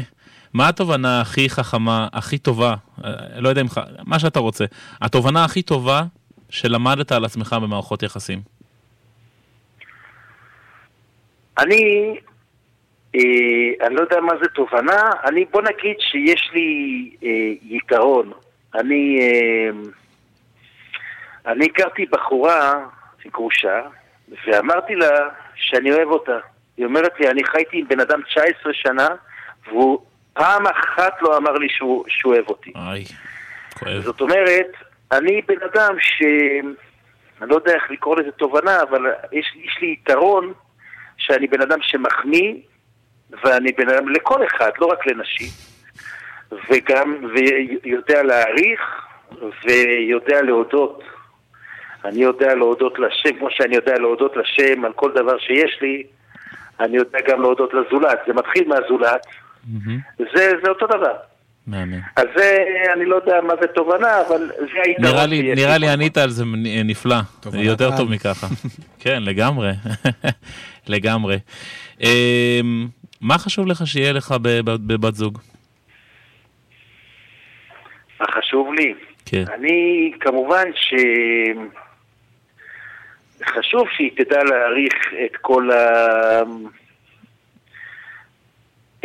[0.54, 2.76] מה התובנה הכי חכמה, הכי טובה,
[3.06, 3.68] אה, לא יודע אם,
[4.04, 4.66] מה שאתה רוצה,
[5.02, 6.04] התובנה הכי טובה
[6.50, 8.55] שלמדת על עצמך במערכות יחסים?
[11.60, 12.16] אני
[13.16, 18.32] אה, אני לא יודע מה זה תובנה, אני, בוא נגיד שיש לי אה, יתרון.
[18.76, 19.70] אני, אה,
[21.52, 22.86] אני הכרתי בחורה,
[23.32, 23.82] גרושה,
[24.48, 25.10] ואמרתי לה
[25.56, 26.38] שאני אוהב אותה.
[26.78, 29.08] היא אומרת לי, אני חייתי עם בן אדם 19 שנה,
[29.68, 30.00] והוא
[30.34, 32.72] פעם אחת לא אמר לי שהוא, שהוא אוהב אותי.
[32.76, 33.04] איי,
[33.80, 34.02] כואב.
[34.02, 34.72] זאת אומרת,
[35.12, 36.22] אני בן אדם ש...
[37.42, 40.54] אני לא יודע איך לקרוא לזה תובנה, אבל יש, יש לי יתרון
[41.26, 42.54] שאני בן אדם שמחמיא,
[43.44, 45.48] ואני בן אדם לכל אחד, לא רק לנשים,
[46.70, 48.82] וגם, ויודע להעריך,
[49.66, 51.04] ויודע להודות.
[52.06, 56.04] אני יודע להודות לשם, כמו שאני יודע להודות לשם על כל דבר שיש לי,
[56.80, 58.20] אני יודע גם להודות לזולת.
[58.28, 60.24] זה מתחיל מהזולת, mm-hmm.
[60.36, 61.14] זה, זה אותו דבר.
[61.68, 62.00] מאמן.
[62.16, 62.58] אז זה,
[62.94, 66.30] אני לא יודע מה זה תובנה, אבל זה היתרון נראה לי, נראה לי ענית על
[66.30, 66.44] זה
[66.86, 67.16] נפלא,
[67.54, 68.48] יותר טוב מככה.
[69.04, 69.72] כן, לגמרי,
[70.90, 71.38] לגמרי.
[72.02, 72.88] אמ,
[73.22, 75.40] מה חשוב לך שיהיה לך בבת זוג?
[78.20, 78.94] מה חשוב לי?
[79.26, 79.44] כן.
[79.54, 80.94] אני, כמובן ש...
[83.44, 84.94] חשוב שהיא תדע להעריך
[85.26, 86.42] את כל ה...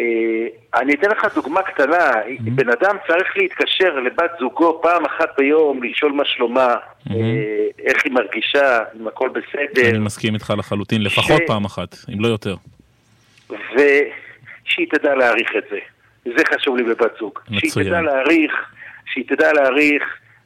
[0.01, 2.51] אה, אני אתן לך דוגמה קטנה, mm-hmm.
[2.55, 7.13] בן אדם צריך להתקשר לבת זוגו פעם אחת ביום, לשאול מה שלומה, mm-hmm.
[7.79, 9.91] איך היא מרגישה, אם הכל בסדר.
[9.91, 11.47] אני מסכים איתך לחלוטין, לפחות ש...
[11.47, 12.55] פעם אחת, אם לא יותר.
[13.49, 15.79] ושהיא תדע להעריך את זה.
[16.25, 17.39] זה חשוב לי בבת זוג.
[17.51, 17.71] מצוין.
[17.71, 18.53] שהיא תדע להעריך,
[19.13, 20.03] שהיא תדע להעריך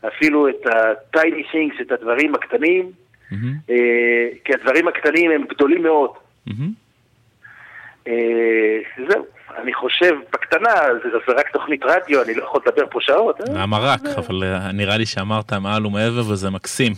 [0.09, 2.91] אפילו את ה-tiny things, את הדברים הקטנים,
[3.31, 3.73] mm-hmm.
[4.45, 6.11] כי הדברים הקטנים הם גדולים מאוד.
[6.49, 8.11] Mm-hmm.
[9.09, 9.25] זהו.
[9.63, 13.41] אני חושב, בקטנה, זה, זה רק תוכנית רדיו, אני לא יכול לדבר פה שעות.
[13.41, 13.45] אה?
[13.55, 14.01] למה רק?
[14.07, 16.93] אבל אה, נראה לי שאמרת מעל ומעבר וזה מקסים.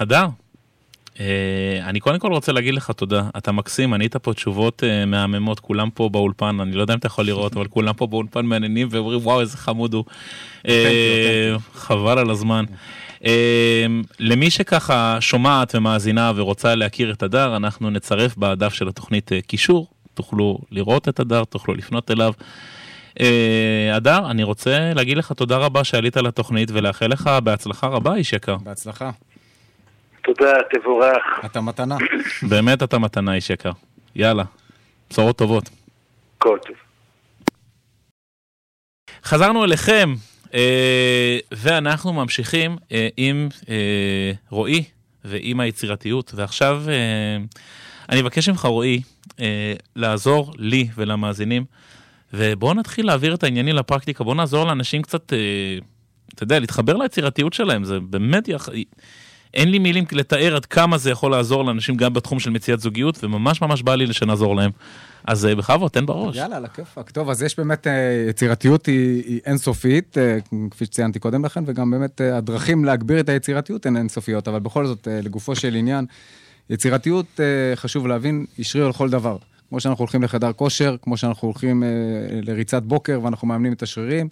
[0.00, 0.26] הדר,
[1.82, 6.08] אני קודם כל רוצה להגיד לך תודה, אתה מקסים, ענית פה תשובות מהממות, כולם פה
[6.08, 9.40] באולפן, אני לא יודע אם אתה יכול לראות, אבל כולם פה באולפן מעניינים ואומרים וואו
[9.40, 10.04] איזה חמוד הוא.
[11.74, 12.64] חבל על הזמן.
[14.18, 20.58] למי שככה שומעת ומאזינה ורוצה להכיר את הדר, אנחנו נצרף בדף של התוכנית קישור תוכלו
[20.70, 22.32] לראות את הדר, תוכלו לפנות אליו.
[23.20, 28.32] אה, הדר, אני רוצה להגיד לך תודה רבה שעלית לתוכנית ולאחל לך בהצלחה רבה, איש
[28.32, 28.56] יקר.
[28.56, 29.10] בהצלחה.
[30.24, 31.44] תודה, תבורך.
[31.44, 31.96] אתה מתנה.
[32.48, 33.72] באמת אתה מתנה, איש יקר.
[34.16, 34.44] יאללה,
[35.10, 35.70] בשורות טובות.
[36.38, 36.76] כל טוב.
[39.24, 40.29] חזרנו אליכם, אה,
[41.52, 43.48] ואנחנו ממשיכים אה, עם
[44.50, 44.84] רועי
[45.24, 46.82] ועם היצירתיות, ועכשיו
[48.10, 49.02] אני מבקש ממך, רועי,
[49.40, 51.64] אה, לעזור לי ולמאזינים,
[52.32, 55.38] ובואו נתחיל להעביר את העניינים לפרקטיקה, בואו נעזור לאנשים קצת, אה,
[56.34, 58.68] אתה יודע, להתחבר ליצירתיות שלהם, זה באמת, יח...
[59.54, 63.24] אין לי מילים לתאר עד כמה זה יכול לעזור לאנשים גם בתחום של מציאת זוגיות,
[63.24, 64.70] וממש ממש בא לי שנעזור להם.
[65.26, 66.36] אז אה, בכבוד, תן בראש.
[66.36, 67.10] יאללה, על הכיפאק.
[67.10, 70.38] טוב, אז יש באמת, אה, יצירתיות היא, היא אינסופית, אה,
[70.70, 75.08] כפי שציינתי קודם לכן, וגם באמת הדרכים להגביר את היצירתיות הן אינסופיות, אבל בכל זאת,
[75.22, 76.06] לגופו של עניין,
[76.70, 77.40] יצירתיות,
[77.74, 79.36] חשוב להבין, היא שריר לכל דבר.
[79.68, 81.82] כמו שאנחנו הולכים לחדר כושר, כמו שאנחנו הולכים
[82.42, 84.28] לריצת בוקר ואנחנו מאמנים את השרירים.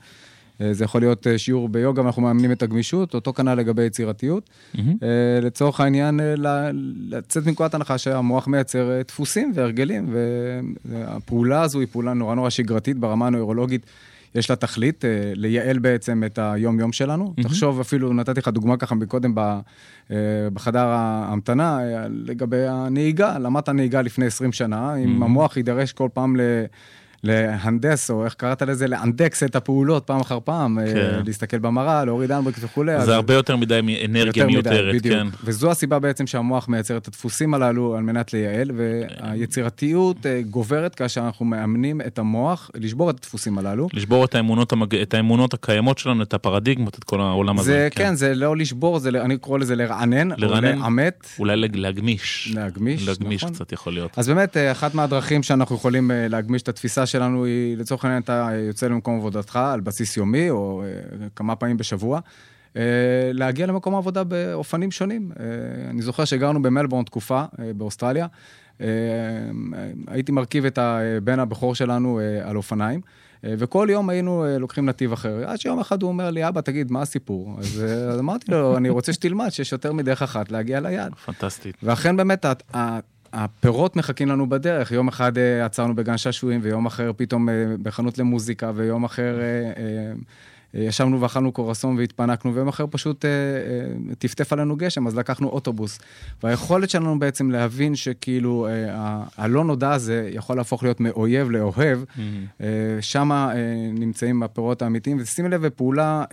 [0.60, 4.50] אה, זה יכול להיות שיעור ביוגה ואנחנו מאמנים את הגמישות, אותו כנ"ל לגבי יצירתיות.
[4.74, 4.80] Mm-hmm.
[5.42, 6.20] לצורך העניין,
[7.08, 10.14] לצאת מנקודת הנחה שהמוח מייצר דפוסים והרגלים,
[10.84, 13.86] והפעולה הזו היא פעולה נורא נורא שגרתית ברמה הנוירולוגית.
[14.34, 17.34] יש לה תכלית, אה, לייעל בעצם את היום-יום שלנו.
[17.36, 17.42] Mm-hmm.
[17.42, 20.16] תחשוב אפילו, נתתי לך דוגמה ככה מקודם אה,
[20.52, 24.98] בחדר ההמתנה, אה, לגבי הנהיגה, למדת נהיגה לפני 20 שנה, mm-hmm.
[24.98, 26.40] אם המוח יידרש כל פעם ל...
[27.24, 28.88] להנדס, או איך קראת לזה?
[28.88, 31.20] לאנדקס את הפעולות פעם אחר פעם, אה, כן.
[31.26, 32.92] להסתכל במראה, להוריד אנברקס וכולי.
[32.92, 33.08] זה אז...
[33.08, 35.16] הרבה יותר מדי אנרגיה מיותרת, בדיוק.
[35.16, 35.26] כן.
[35.44, 41.20] וזו הסיבה בעצם שהמוח מייצר את הדפוסים הללו על מנת לייעל, והיצירתיות אה, גוברת כאשר
[41.20, 43.88] אנחנו מאמנים את המוח לשבור את הדפוסים הללו.
[43.92, 44.94] לשבור את האמונות, המג...
[44.94, 47.72] את האמונות הקיימות שלנו, את הפרדיגמות, את כל העולם הזה.
[47.72, 48.04] זה, כן.
[48.04, 51.26] כן, זה לא לשבור, זה, אני קורא לזה לרענן, לרענן, או לאמת.
[51.38, 52.52] אולי להגמיש.
[52.54, 53.54] להגמיש, להגמיש נכון.
[53.54, 54.10] קצת יכול להיות.
[54.16, 58.48] אז באמת, אה, אחת מהדרכים שאנחנו יכולים להגמיש את התפיסה שלנו היא, לצורך העניין, אתה
[58.66, 62.20] יוצא למקום עבודתך על בסיס יומי, או אה, כמה פעמים בשבוע,
[62.76, 62.82] אה,
[63.32, 65.30] להגיע למקום העבודה באופנים שונים.
[65.40, 65.44] אה,
[65.90, 67.44] אני זוכר שגרנו במלבורן תקופה,
[67.76, 68.26] באוסטרליה.
[70.06, 73.00] הייתי מרכיב את הבן הבכור שלנו על אופניים.
[73.44, 75.50] וכל יום היינו לוקחים נתיב אחר.
[75.50, 77.56] עד שיום אחד הוא אומר לי, אבא, תגיד, מה הסיפור?
[77.58, 81.14] אז, אז אמרתי לו, אני רוצה שתלמד שיש יותר מדרך אחת להגיע ליעד.
[81.14, 81.76] פנטסטית.
[81.82, 82.46] ואכן באמת,
[83.32, 84.92] הפירות מחכים לנו בדרך.
[84.92, 89.38] יום אחד uh, עצרנו בגן שעשועים, ויום אחר פתאום uh, בחנות למוזיקה, ויום אחר
[89.74, 90.18] uh,
[90.74, 95.98] ישבנו ואכלנו קורסון והתפנקנו, ויום אחר פשוט uh, uh, טפטף עלינו גשם, אז לקחנו אוטובוס.
[96.42, 98.70] והיכולת שלנו בעצם להבין שכאילו uh,
[99.36, 102.20] הלא נודע הזה יכול להפוך להיות מאויב לאוהב, mm-hmm.
[102.60, 102.62] uh,
[103.00, 103.54] שם uh,
[104.00, 105.16] נמצאים הפירות האמיתיים.
[105.20, 106.32] ושימי לב, פעולה uh,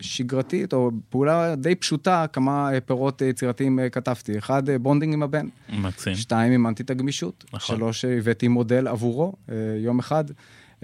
[0.00, 4.38] שגרתית, או פעולה די פשוטה, כמה uh, פירות יצירתיים uh, כתבתי.
[4.38, 5.46] אחד, uh, bonding עם הבן.
[5.72, 6.14] מקסים.
[6.14, 7.44] שתיים, אימנתי את הגמישות.
[7.52, 7.76] נכון.
[7.76, 10.24] שלוש, הבאתי מודל עבורו, uh, יום אחד.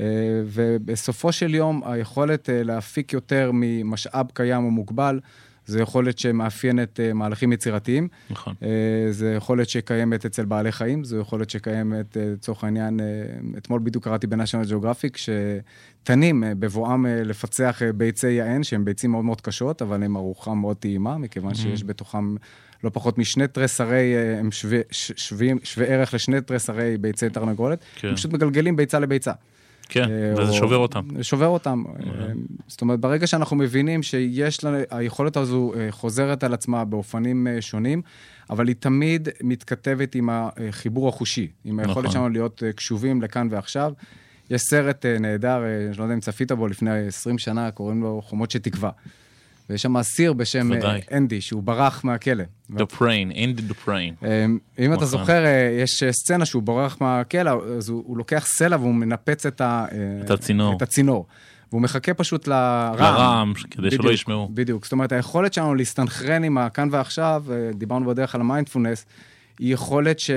[0.00, 0.04] אה,
[0.46, 5.20] ובסופו של יום, היכולת אה, להפיק יותר ממשאב קיים או מוגבל,
[5.66, 8.08] זו יכולת שמאפיינת uh, מהלכים יצירתיים.
[8.30, 8.54] נכון.
[9.10, 13.00] זו יכולת שקיימת אצל בעלי חיים, זו יכולת שקיימת, לצורך העניין,
[13.58, 19.40] אתמול בדיוק קראתי ב National Geographic, שתנים בבואם לפצח ביצי יען, שהן ביצים מאוד מאוד
[19.40, 21.56] קשות, אבל הן ארוחה מאוד טעימה, מכיוון mm-hmm.
[21.56, 22.34] שיש בתוכם
[22.84, 27.84] לא פחות משני תרסרי, הם שווי, שווי, שווי ערך לשני תרסרי ביצי תרנגולת.
[27.94, 28.08] כן.
[28.08, 29.32] הם פשוט מגלגלים ביצה לביצה.
[29.90, 31.22] כן, אה, וזה שובר אותם.
[31.22, 31.84] שובר אותם.
[31.88, 32.26] אה,
[32.66, 38.02] זאת אומרת, ברגע שאנחנו מבינים שיש לנו, היכולת הזו אה, חוזרת על עצמה באופנים שונים,
[38.50, 42.10] אבל היא תמיד מתכתבת עם החיבור החושי, עם היכולת נכון.
[42.10, 43.92] שלנו להיות קשובים לכאן ועכשיו.
[44.50, 48.50] יש סרט נהדר, אני לא יודע אם צפית בו לפני 20 שנה, קוראים לו חומות
[48.50, 48.90] שתקווה.
[49.70, 52.44] ויש שם אסיר בשם אה, אנדי, שהוא ברח מהכלא.
[52.70, 54.14] דופריין, אנדי דופריין.
[54.78, 58.94] אם אתה זוכר, אה, יש אה, סצנה שהוא ברח מהכלא, אז הוא לוקח סלע והוא
[58.94, 59.62] מנפץ את
[60.82, 61.26] הצינור.
[61.72, 62.94] והוא מחכה פשוט לרעם.
[62.98, 64.48] לרעם, כדי שלא ישמעו.
[64.54, 64.84] בדיוק.
[64.84, 69.06] זאת אומרת, היכולת שלנו להסתנכרן עם הכאן ועכשיו, דיברנו בדרך על המיינדפולנס,
[69.58, 70.30] היא יכולת ש...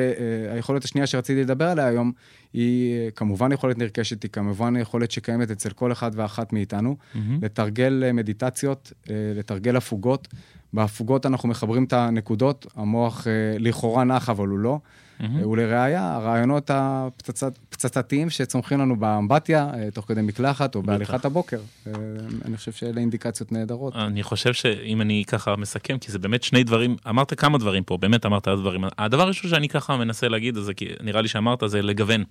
[0.51, 2.11] היכולת השנייה שרציתי לדבר עליה היום,
[2.53, 7.17] היא כמובן יכולת נרכשת, היא כמובן יכולת שקיימת אצל כל אחד ואחת מאיתנו, mm-hmm.
[7.41, 10.27] לתרגל אה, מדיטציות, אה, לתרגל הפוגות.
[10.73, 14.79] בהפוגות אנחנו מחברים את הנקודות, המוח אה, לכאורה נח, אבל הוא לא.
[14.79, 15.47] Mm-hmm.
[15.47, 16.71] ולראיה, הרעיונות
[17.85, 21.59] הפצצתיים שצומחים לנו באמבטיה, תוך כדי מקלחת או בהליכת הבוקר.
[22.45, 23.95] אני חושב שאלה אינדיקציות נהדרות.
[23.95, 27.97] אני חושב שאם אני ככה מסכם, כי זה באמת שני דברים, אמרת כמה דברים פה,
[27.97, 28.83] באמת אמרת דברים.
[28.97, 32.23] הדבר הראשון שאני ככה מנסה להגיד, זה כי נראה לי שאמרת, זה לגוון.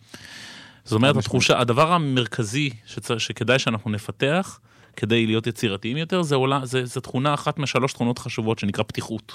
[0.84, 4.60] זאת אומרת, התחושה, הדבר המרכזי שצר, שכדאי שאנחנו נפתח,
[4.96, 9.32] כדי להיות יצירתיים יותר, זה, עולה, זה, זה תכונה אחת משלוש תכונות חשובות שנקרא פתיחות.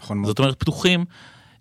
[0.00, 0.28] נכון מאוד.
[0.28, 1.04] זאת אומרת, פתוחים, אה,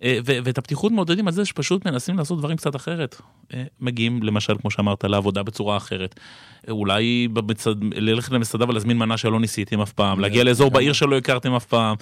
[0.03, 3.21] ואת הפתיחות מעודדים על זה שפשוט מנסים לעשות דברים קצת אחרת.
[3.53, 6.19] אה, מגיעים, למשל, כמו שאמרת, לעבודה בצורה אחרת.
[6.67, 7.75] אה, אולי במצד...
[7.93, 11.95] ללכת למסעדה ולהזמין מנה שלא ניסיתם אף פעם, להגיע לאזור בעיר שלא הכרתם אף פעם.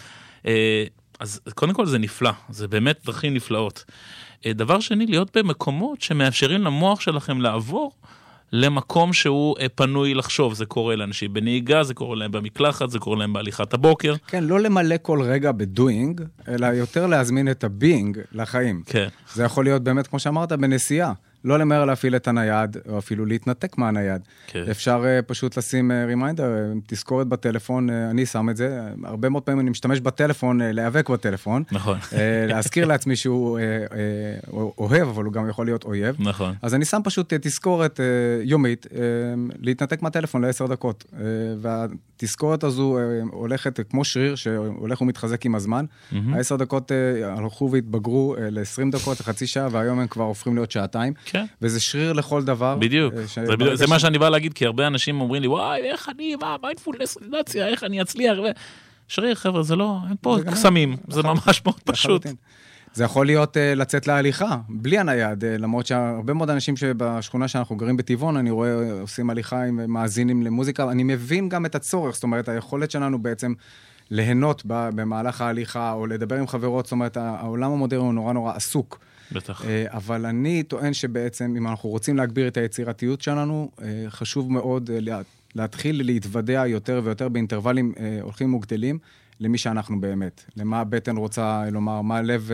[1.19, 3.85] אז קודם כל זה נפלא, זה באמת דרכים נפלאות.
[4.47, 7.91] דבר שני, להיות במקומות שמאפשרים למוח שלכם לעבור
[8.51, 10.53] למקום שהוא אה, פנוי לחשוב.
[10.53, 14.15] זה קורה לאנשים בנהיגה, זה קורה להם במקלחת, זה קורה להם בהליכת הבוקר.
[14.27, 18.83] כן, לא למלא כל רגע ב doing, אלא יותר להזמין את ה being לחיים.
[18.85, 19.07] כן.
[19.33, 21.13] זה יכול להיות באמת, כמו שאמרת, בנסיעה.
[21.45, 24.21] לא למהר להפעיל את הנייד, או אפילו להתנתק מהנייד.
[24.47, 24.63] כן.
[24.71, 28.81] אפשר uh, פשוט לשים reminder, uh, תזכורת בטלפון, uh, אני שם את זה.
[29.03, 31.63] הרבה מאוד פעמים אני משתמש בטלפון, uh, להיאבק בטלפון.
[31.71, 31.97] נכון.
[31.99, 32.13] Uh,
[32.47, 36.15] להזכיר לעצמי שהוא uh, uh, אוהב, אבל הוא גם יכול להיות אויב.
[36.19, 36.53] נכון.
[36.61, 38.01] אז אני שם פשוט uh, תזכורת uh,
[38.43, 38.89] יומית, uh,
[39.59, 41.05] להתנתק מהטלפון לעשר דקות.
[41.11, 41.15] Uh,
[41.61, 45.85] והתזכורת הזו uh, הולכת uh, כמו שריר שהולך ומתחזק עם הזמן.
[45.85, 46.15] Mm-hmm.
[46.33, 50.71] העשר דקות uh, הלכו והתבגרו uh, ל-20 דקות, לחצי שעה, והיום הם כבר הופכים להיות
[50.71, 51.13] שעתיים.
[51.31, 51.45] כן.
[51.61, 52.75] וזה שריר לכל דבר.
[52.75, 53.39] בדיוק, אה, ש...
[53.39, 53.89] זה, בדיוק, זה ש...
[53.89, 57.67] מה שאני בא להגיד, כי הרבה אנשים אומרים לי, וואי, איך אני, מה, מיינדפולנס, רידציה,
[57.67, 58.43] איך אני אצליח, ו...
[59.07, 62.25] שריר, חבר'ה, זה לא, אין פה קסמים, זה ממש מאוד פשוט.
[62.93, 67.75] זה יכול להיות uh, לצאת להליכה, בלי הנייד, uh, למרות שהרבה מאוד אנשים שבשכונה שאנחנו
[67.75, 72.23] גרים בטבעון, אני רואה, עושים הליכה עם מאזינים למוזיקה, אני מבין גם את הצורך, זאת
[72.23, 73.53] אומרת, היכולת שלנו בעצם
[74.09, 78.99] ליהנות במהלך ההליכה, או לדבר עם חברות, זאת אומרת, העולם המודרני הוא נורא נורא עסוק.
[79.31, 79.65] בטח.
[79.65, 84.89] אה, אבל אני טוען שבעצם, אם אנחנו רוצים להגביר את היצירתיות שלנו, אה, חשוב מאוד
[84.89, 85.19] אה,
[85.55, 88.99] להתחיל להתוודע יותר ויותר באינטרוולים הולכים וגדלים
[89.39, 90.43] למי שאנחנו באמת.
[90.57, 92.51] למה הבטן רוצה לומר, מה הלב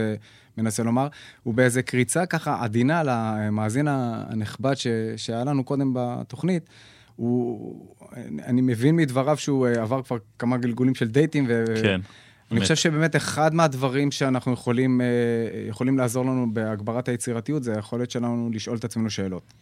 [0.58, 1.08] מנסה לומר.
[1.46, 4.88] ובאיזה קריצה ככה עדינה למאזין הנכבד ש...
[5.18, 6.70] שהיה לנו קודם בתוכנית,
[7.16, 7.96] הוא,
[8.46, 11.46] אני מבין מדבריו שהוא עבר כבר כמה גלגולים של דייטים.
[11.48, 11.66] ו...
[11.82, 12.02] כן.
[12.52, 15.06] אני חושב שבאמת אחד מהדברים שאנחנו יכולים, אה,
[15.70, 19.54] יכולים לעזור לנו בהגברת היצירתיות, זה היכולת שלנו לשאול את עצמנו שאלות.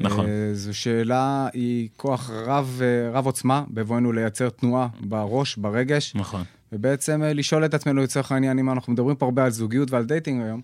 [0.00, 0.26] נכון.
[0.26, 6.14] אה, זו שאלה, היא כוח רב, אה, רב עוצמה בבואנו לייצר תנועה בראש, ברגש.
[6.14, 6.42] נכון.
[6.72, 10.42] ובעצם לשאול את עצמנו, לצורך העניין, אם אנחנו מדברים פה הרבה על זוגיות ועל dating
[10.42, 10.60] היום,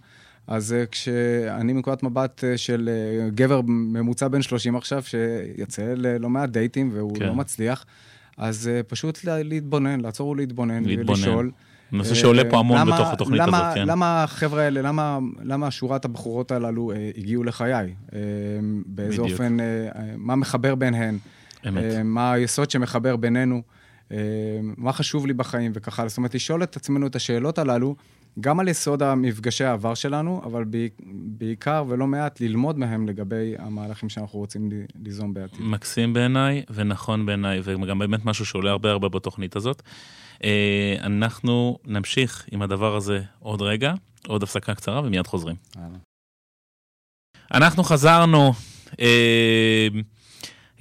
[0.46, 2.90] אז כשאני מנקודת מבט של
[3.34, 7.26] גבר ממוצע בן 30 עכשיו, שיצא ללא מעט דייטים והוא כן.
[7.26, 7.84] לא מצליח,
[8.40, 11.10] אז uh, פשוט להתבונן, לעצור ולהתבונן, להתבונן.
[11.10, 11.50] ולשאול.
[11.92, 13.86] נושא שעולה פה המון למה, בתוך התוכנית למה, הזאת, כן.
[13.86, 17.74] למה החבר'ה האלה, למה, למה שורת הבחורות הללו אה, הגיעו לחיי?
[17.74, 18.18] אה,
[18.86, 19.30] באיזה בדיוק.
[19.30, 19.66] אופן, אה,
[20.16, 21.18] מה מחבר ביניהן?
[21.68, 21.84] אמת.
[21.84, 23.62] אה, מה היסוד שמחבר בינינו?
[24.12, 24.16] אה,
[24.62, 27.94] מה חשוב לי בחיים וככה, זאת אומרת, לשאול את עצמנו את השאלות הללו,
[28.40, 30.64] גם על יסוד המפגשי העבר שלנו, אבל
[31.38, 34.70] בעיקר ולא מעט ללמוד מהם לגבי המהלכים שאנחנו רוצים
[35.04, 35.60] ליזום בעתיד.
[35.60, 39.82] מקסים בעיניי ונכון בעיניי, וגם באמת משהו שעולה הרבה הרבה בתוכנית הזאת.
[40.44, 43.94] אה, אנחנו נמשיך עם הדבר הזה עוד רגע,
[44.26, 45.56] עוד הפסקה קצרה ומיד חוזרים.
[47.54, 48.52] אנחנו חזרנו.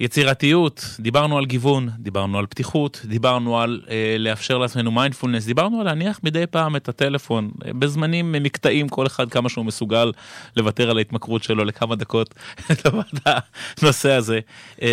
[0.00, 5.86] יצירתיות, דיברנו על גיוון, דיברנו על פתיחות, דיברנו על אה, לאפשר לעצמנו מיינדפולנס, דיברנו על
[5.86, 10.12] להניח מדי פעם את הטלפון, אה, בזמנים מקטעים כל אחד כמה שהוא מסוגל
[10.56, 12.34] לוותר על ההתמכרות שלו לכמה דקות
[12.70, 13.06] לטובת
[13.82, 14.40] הנושא הזה.
[14.82, 14.88] אה,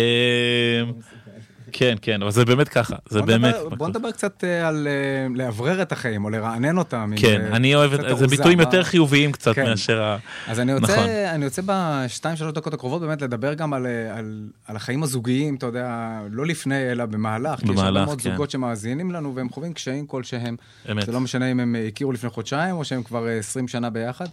[1.72, 3.54] כן, כן, אבל זה באמת ככה, זה באמת.
[3.78, 7.12] בוא נדבר קצת אה, על אה, לאוורר את החיים, או לרענן אותם.
[7.16, 9.64] כן, אני אוהב, את זה ביטויים יותר חיוביים קצת כן.
[9.64, 10.18] מאשר ה...
[10.46, 11.08] אז אני רוצה, נכון.
[11.08, 14.20] אני רוצה בשתיים, שלוש דקות הקרובות באמת לדבר גם על, אה,
[14.68, 17.60] החיים הזוגיים, אתה יודע, לא לפני, אלא במהלך.
[17.60, 18.30] כי יש הרבה במהלך, מאוד כן.
[18.30, 20.56] זוגות שמאזינים לנו והם חווים קשיים כלשהם.
[20.90, 21.06] אמת.
[21.06, 24.26] זה לא משנה אם הם הכירו לפני חודשיים או שהם כבר אה, 20 שנה ביחד.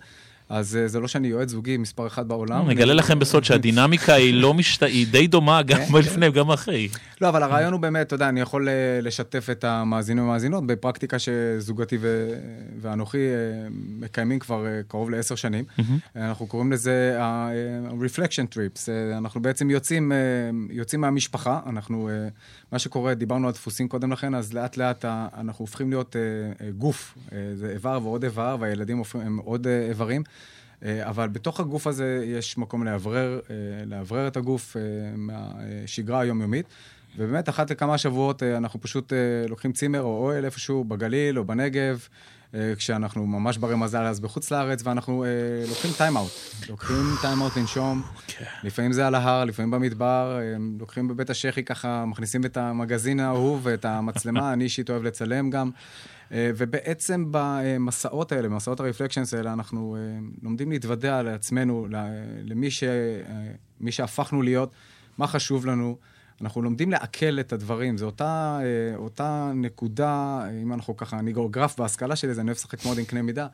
[0.49, 2.65] אז אה, זה לא שאני יועץ זוגי מספר אחת בעולם.
[2.69, 4.83] אני- לכם בסוד שהדינמיקה היא לא משת...
[4.83, 6.87] היא די דומה גם כן, לפני וגם אחרי.
[7.21, 11.17] לא, אבל הרעיון הוא באמת, אתה יודע, אני יכול אה, לשתף את המאזינים והמאזינות בפרקטיקה
[11.19, 11.97] שזוגתי.
[12.81, 13.67] ואנוכי אה,
[13.99, 15.65] מקיימים כבר קרוב לעשר שנים.
[16.15, 18.89] אנחנו קוראים לזה ה-reflection trips.
[19.17, 20.11] אנחנו בעצם יוצאים,
[21.01, 22.09] מהמשפחה, אנחנו,
[22.71, 26.21] מה שקורה, דיברנו על דפוסים קודם לכן, אז לאט לאט ה- אנחנו הופכים להיות אה,
[26.65, 27.17] אה, גוף.
[27.31, 30.23] אה, זה איבר ועוד איבר, והילדים הופכים, הם עוד אה, איברים.
[30.85, 34.81] אה, אבל בתוך הגוף הזה יש מקום לאוורר, אה, לאוורר את הגוף אה,
[35.17, 36.65] מהשגרה היומיומית.
[37.17, 39.17] ובאמת, אחת לכמה שבועות אה, אנחנו פשוט אה,
[39.49, 42.34] לוקחים צימר או אוהל איפשהו בגליל או בנגב, אה,
[42.77, 45.29] כשאנחנו ממש ברי מזל אז בחוץ לארץ, ואנחנו אה,
[45.69, 46.31] לוקחים time-out.
[46.69, 48.01] לוקחים time-out לנשום,
[48.63, 53.59] לפעמים זה על ההר, לפעמים במדבר, אה, לוקחים בבית השחי ככה, מכניסים את המגזין האהוב
[53.63, 55.69] ואת המצלמה, אני אישית אוהב לצלם גם.
[56.31, 61.87] אה, ובעצם במסעות האלה, במסעות הרפלקשנס האלה, אנחנו אה, לומדים להתוודע לעצמנו,
[62.43, 64.71] למי ש, אה, שהפכנו להיות,
[65.17, 65.97] מה חשוב לנו.
[66.41, 71.79] אנחנו לומדים לעכל את הדברים, זו אותה, אה, אותה נקודה, אם אנחנו ככה, אני גיאוגרף
[71.79, 73.47] בהשכלה שלי, אז אני אוהב לשחק מאוד עם קנה מידה.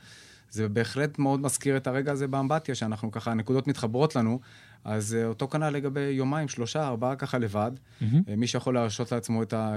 [0.52, 4.40] זה בהחלט מאוד מזכיר את הרגע הזה באמבטיה, שאנחנו ככה, הנקודות מתחברות לנו,
[4.84, 7.72] אז אה, אותו כנ"ל לגבי יומיים, שלושה, ארבעה ככה לבד.
[8.02, 9.76] אה, מי שיכול להרשות לעצמו את, ה,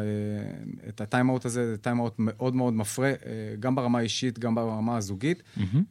[0.89, 3.13] את הטיים-אאוט הזה, זה טיים-אאוט מאוד מאוד מפרה,
[3.61, 5.43] גם ברמה האישית, גם ברמה הזוגית,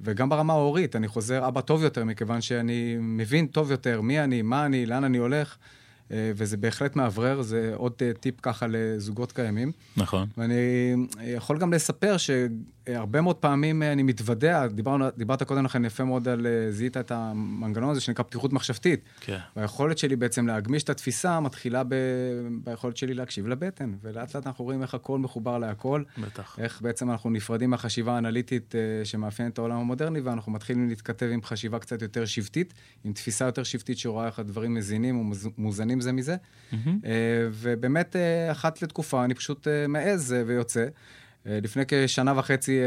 [0.01, 0.95] וגם ברמה ההורית.
[0.95, 5.03] אני חוזר אבא טוב יותר, מכיוון שאני מבין טוב יותר מי אני, מה אני, לאן
[5.03, 5.57] אני הולך.
[6.13, 9.71] אה, וזה בהחלט מאוורר, זה עוד אה, טיפ ככה לזוגות קיימים.
[9.97, 10.27] נכון.
[10.37, 10.53] ואני
[11.23, 16.47] יכול גם לספר שהרבה מאוד פעמים אני מתוודע, דיברנו, דיברת קודם לכן יפה מאוד על,
[16.47, 19.01] אה, זיהית את המנגנון הזה שנקרא פתיחות מחשבתית.
[19.19, 19.37] כן.
[19.55, 21.95] והיכולת שלי בעצם להגמיש את התפיסה מתחילה ב...
[22.63, 26.03] ביכולת שלי להקשיב לבטן, ולאט לאט אנחנו רואים איך הכל מחובר להכל.
[26.17, 26.59] בטח.
[26.59, 31.43] איך בעצם אנחנו נפרדים מהחשיבה האנליטית אה, שמאפיינת את העולם המודרני, ואנחנו מתחילים להתכתב עם
[31.43, 32.73] חשיבה קצת יותר שבטית,
[33.03, 36.35] עם תפיסה יותר שבטית שרואה איך הדברים מזינים ומוזנים זה מזה.
[36.73, 36.79] אה,
[37.51, 40.85] ובאמת, אה, אחת לתקופה אני פשוט אה, מעז ויוצא.
[41.45, 42.79] לפני כשנה וחצי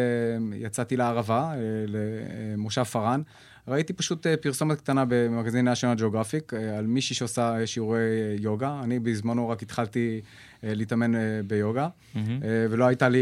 [0.54, 1.54] יצאתי לערבה,
[1.86, 3.22] למושב פארן.
[3.68, 7.98] ראיתי פשוט אה, פרסומת קטנה במגזין national geographic אה, על מישהי שעושה אה, שיעורי
[8.38, 8.80] יוגה.
[8.84, 10.20] אני בזמנו רק התחלתי
[10.62, 11.12] להתאמן
[11.46, 12.20] ביוגה, אה,
[12.70, 13.18] ולא הייתה לי,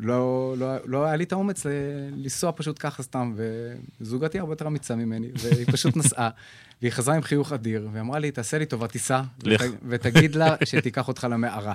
[0.00, 1.66] לא, לא, לא היה לי את האומץ
[2.12, 3.34] לנסוע פשוט ככה סתם,
[4.00, 6.30] וזוגתי הרבה יותר אמיצה ממני, והיא פשוט נסעה,
[6.82, 9.22] והיא חזרה עם חיוך אדיר, ואמרה לי, תעשה לי טובה, תיסע.
[9.44, 11.74] ות, ותגיד לה שתיקח אותך למערה.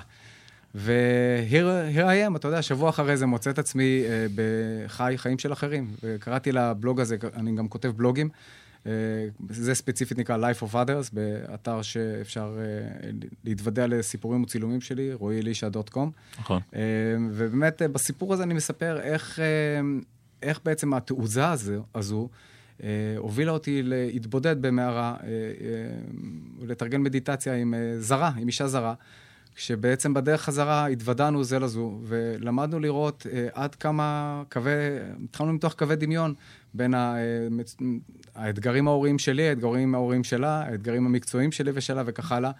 [0.74, 5.52] ו-here I am, אתה יודע, שבוע אחרי זה מוצא את עצמי אה, בחי חיים של
[5.52, 5.90] אחרים.
[6.02, 8.28] וקראתי לבלוג הזה, אני גם כותב בלוגים.
[8.86, 8.92] אה,
[9.50, 13.10] זה ספציפית נקרא Life of Others, באתר שאפשר אה,
[13.44, 16.10] להתוודע לסיפורים וצילומים שלי, רועי אלישע דוט קום.
[16.38, 16.60] נכון.
[16.74, 16.80] אה,
[17.30, 19.44] ובאמת, אה, בסיפור הזה אני מספר איך, אה,
[20.42, 22.28] איך בעצם התעוזה הזו, הזו
[22.82, 25.32] אה, הובילה אותי להתבודד במערה, אה, אה,
[26.60, 28.94] ולתרגל מדיטציה עם אה, זרה, עם אישה זרה.
[29.54, 34.72] כשבעצם בדרך חזרה התוודענו זה לזו, ולמדנו לראות אה, עד כמה קווי,
[35.24, 36.34] התחלנו למתוח קווי דמיון
[36.74, 37.48] בין ה, אה,
[38.34, 42.50] האתגרים ההוריים שלי, האתגרים ההוריים שלה, האתגרים המקצועיים שלי ושלה וכך הלאה.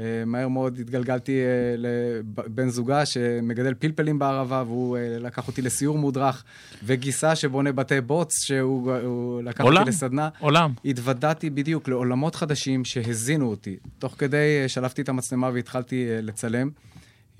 [0.00, 5.98] אה, מהר מאוד התגלגלתי אה, לבן זוגה שמגדל פלפלים בערבה, והוא אה, לקח אותי לסיור
[5.98, 6.44] מודרך,
[6.84, 9.76] וגיסה שבונה בתי בוץ, שהוא הוא לקח עולם.
[9.76, 10.28] אותי לסדנה.
[10.38, 10.72] עולם.
[10.84, 13.76] התוודעתי בדיוק לעולמות חדשים שהזינו אותי.
[13.98, 16.70] תוך כדי שלפתי את המצלמה והתחלתי לצלם.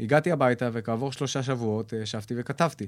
[0.00, 2.86] הגעתי הביתה, וכעבור שלושה שבועות ישבתי וכתבתי.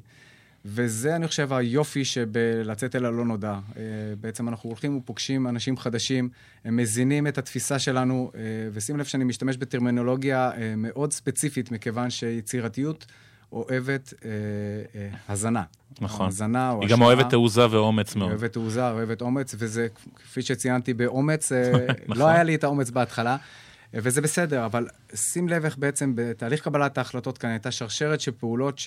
[0.65, 3.53] וזה, אני חושב, היופי שבלצאת אל הלא נודע.
[3.77, 3.83] אה,
[4.21, 6.29] בעצם אנחנו הולכים ופוגשים אנשים חדשים,
[6.65, 8.41] הם מזינים את התפיסה שלנו, אה,
[8.73, 13.07] ושים לב שאני משתמש בטרמינולוגיה אה, מאוד ספציפית, מכיוון שיצירתיות
[13.53, 14.15] אוהבת
[15.29, 15.63] הזנה.
[16.01, 16.27] נכון.
[16.27, 17.03] הזנה או היא גם.
[17.03, 18.31] אוהבת תעוזה ואומץ מאוד.
[18.31, 19.87] אוהבת תעוזה, אוהבת אומץ, וזה,
[20.17, 21.53] כפי שציינתי, באומץ,
[22.09, 22.17] נכון.
[22.17, 23.37] לא היה לי את האומץ בהתחלה,
[23.95, 28.79] וזה בסדר, אבל שים לב איך בעצם בתהליך קבלת ההחלטות כאן הייתה שרשרת של פעולות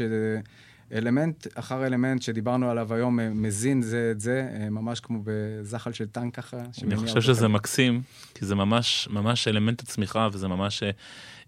[0.94, 6.36] אלמנט אחר אלמנט שדיברנו עליו היום מזין זה את זה, ממש כמו בזחל של טנק
[6.36, 6.58] ככה.
[6.84, 7.48] אני חושב שזה כזה.
[7.48, 8.02] מקסים,
[8.36, 10.84] כי זה ממש, ממש אלמנט הצמיחה, וזה ממש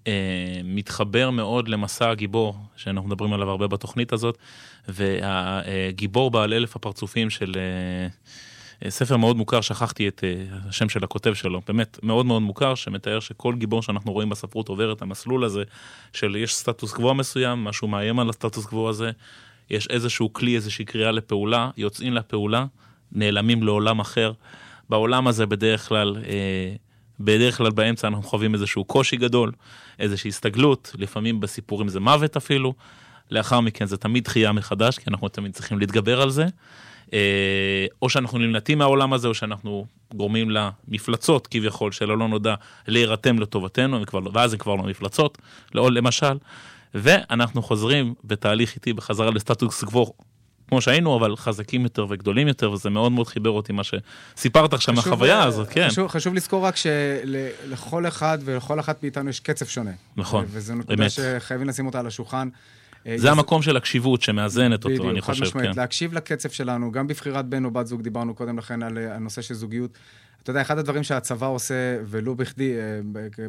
[0.07, 0.13] אה,
[0.63, 4.37] מתחבר מאוד למסע הגיבור, שאנחנו מדברים עליו הרבה בתוכנית הזאת,
[4.87, 7.53] והגיבור בעל אלף הפרצופים של...
[7.55, 8.07] אה,
[8.87, 13.19] ספר מאוד מוכר, שכחתי את uh, השם של הכותב שלו, באמת מאוד מאוד מוכר, שמתאר
[13.19, 15.63] שכל גיבור שאנחנו רואים בספרות עובר את המסלול הזה,
[16.13, 19.11] של יש סטטוס קוו מסוים, משהו מאיים על הסטטוס קוו הזה,
[19.69, 22.65] יש איזשהו כלי, איזושהי קריאה לפעולה, יוצאים לפעולה,
[23.11, 24.31] נעלמים לעולם אחר.
[24.89, 26.77] בעולם הזה בדרך כלל, uh,
[27.19, 29.51] בדרך כלל באמצע אנחנו חווים איזשהו קושי גדול,
[29.99, 32.73] איזושהי הסתגלות, לפעמים בסיפורים זה מוות אפילו,
[33.31, 36.45] לאחר מכן זה תמיד דחייה מחדש, כי אנחנו תמיד צריכים להתגבר על זה.
[37.13, 42.55] אה, או שאנחנו נמלטים מהעולם הזה, או שאנחנו גורמים למפלצות כביכול של הלא נודע
[42.87, 45.37] להירתם לטובתנו, לא, ואז זה כבר לא מפלצות,
[45.75, 46.37] לא, למשל,
[46.93, 50.13] ואנחנו חוזרים בתהליך איטי בחזרה לסטטוס קוו
[50.69, 54.95] כמו שהיינו, אבל חזקים יותר וגדולים יותר, וזה מאוד מאוד חיבר אותי מה שסיפרת עכשיו
[54.95, 55.87] מהחוויה הזאת, כן.
[55.89, 59.91] חשוב, חשוב לזכור רק שלכל אחד ולכל אחת מאיתנו יש קצב שונה.
[60.17, 62.49] נכון, וזו נקודה שחייבים לשים אותה על השולחן.
[63.07, 65.71] אה, זה המקום של הקשיבות שמאזנת אותו, אני חושב, כן.
[65.75, 69.41] להקשיב לקצב שלנו, גם בבחירת בן או בת זוג, דיברנו קודם לכן על אה, הנושא
[69.41, 69.97] של זוגיות.
[70.43, 71.73] אתה יודע, אחד הדברים שהצבא עושה,
[72.05, 72.99] ולו בכדי, אה,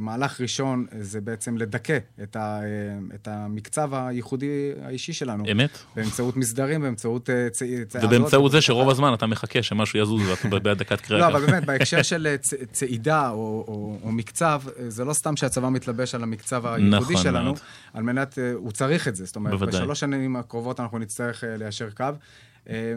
[0.00, 2.66] מהלך ראשון, זה בעצם לדכא את, ה, אה,
[3.14, 5.44] את המקצב הייחודי האישי שלנו.
[5.52, 5.78] אמת.
[5.96, 8.04] באמצעות מסדרים, באמצעות אה, צעדות.
[8.04, 11.20] ובאמצעות זה שרוב הזמן אתה מחכה שמשהו יזוז ואתה בהדקת קריאה.
[11.20, 12.36] לא, אבל באמת, בהקשר של
[12.72, 17.44] צעידה או, או, או מקצב, זה לא סתם שהצבא מתלבש על המקצב הייחודי נכון שלנו,
[17.44, 17.58] מאוד.
[17.94, 19.24] על מנת, הוא צריך את זה.
[19.24, 19.80] זאת אומרת, בוודאי.
[19.80, 22.04] בשלוש שנים הקרובות אנחנו נצטרך ליישר קו.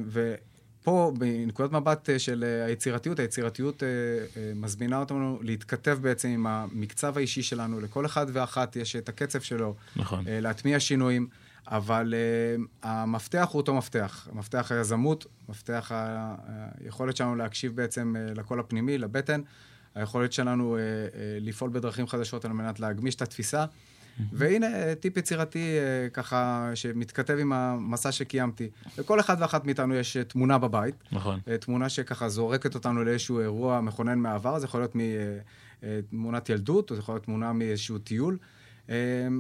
[0.06, 0.36] ו...
[0.84, 3.88] פה, בנקודת מבט אה, של אה, היצירתיות, היצירתיות אה,
[4.56, 7.80] מזמינה אותנו להתכתב בעצם עם המקצב האישי שלנו.
[7.80, 9.76] לכל אחד ואחת יש את הקצב שלו.
[9.96, 10.26] נכון.
[10.28, 11.28] להטמיע שינויים,
[11.68, 12.14] אבל
[12.84, 14.28] המפתח הוא אותו מפתח.
[14.34, 15.92] מפתח היזמות, מפתח
[16.84, 19.42] היכולת שלנו להקשיב בעצם לקול הפנימי, לבטן,
[19.96, 20.78] היכולת שלנו
[21.42, 23.66] לפעול בדרכים חדשות על מנת להגמיש את התפיסה.
[24.32, 28.70] והנה טיפ יצירתי אה, ככה שמתכתב עם המסע שקיימתי.
[28.98, 30.96] לכל אחד ואחת מאיתנו יש אה, תמונה בבית.
[31.12, 31.40] נכון.
[31.48, 34.96] אה, תמונה שככה זורקת אותנו לאיזשהו אירוע מכונן מהעבר, זה יכול להיות
[35.84, 38.38] מתמונת ילדות, או זה יכול להיות תמונה מאיזשהו טיול.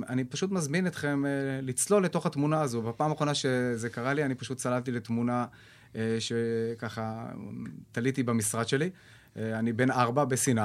[0.09, 1.23] אני פשוט מזמין אתכם
[1.61, 2.81] לצלול לתוך התמונה הזו.
[2.81, 5.45] בפעם האחרונה שזה קרה לי, אני פשוט צללתי לתמונה
[6.19, 7.25] שככה
[7.91, 8.89] תליתי במשרד שלי.
[9.35, 10.61] אני בן ארבע בסיני.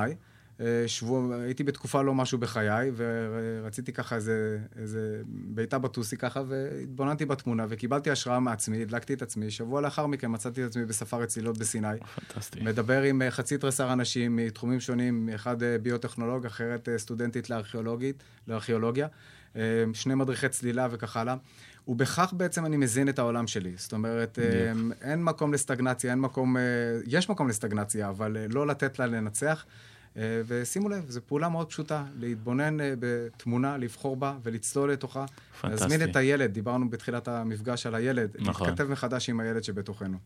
[0.60, 7.24] אה, שבוע, הייתי בתקופה לא משהו בחיי, ורציתי ככה איזה, איזה בעיטה בטוסי ככה, והתבוננתי
[7.24, 9.50] בתמונה, וקיבלתי השראה מעצמי, הדלקתי את עצמי.
[9.50, 11.88] שבוע לאחר מכן מצאתי את עצמי בספארי צלילות בסיני.
[12.14, 12.60] פנטסטי.
[12.60, 19.08] מדבר עם אה, חצי תריסר אנשים מתחומים שונים, אחד אה, ביוטכנולוג, אחרת סטודנטית לארכיאולוגית, לארכיאולוגיה,
[19.92, 21.36] שני מדריכי צלילה וכך הלאה.
[21.88, 23.72] ובכך בעצם אני מזין את העולם שלי.
[23.76, 24.38] זאת אומרת,
[25.02, 26.56] אין מקום לסטגנציה, אין מקום,
[27.06, 29.64] יש מקום לסטגנציה, אבל לא לתת לה לנצח.
[30.18, 35.24] אה, ושימו לב, זו פעולה מאוד פשוטה, להתבונן אה, בתמונה, לבחור בה ולצלול לתוכה.
[35.60, 35.84] פנטסטי.
[35.84, 38.66] להזמין את הילד, דיברנו בתחילת המפגש על הילד, נכון.
[38.66, 40.18] להתכתב מחדש עם הילד שבתוכנו.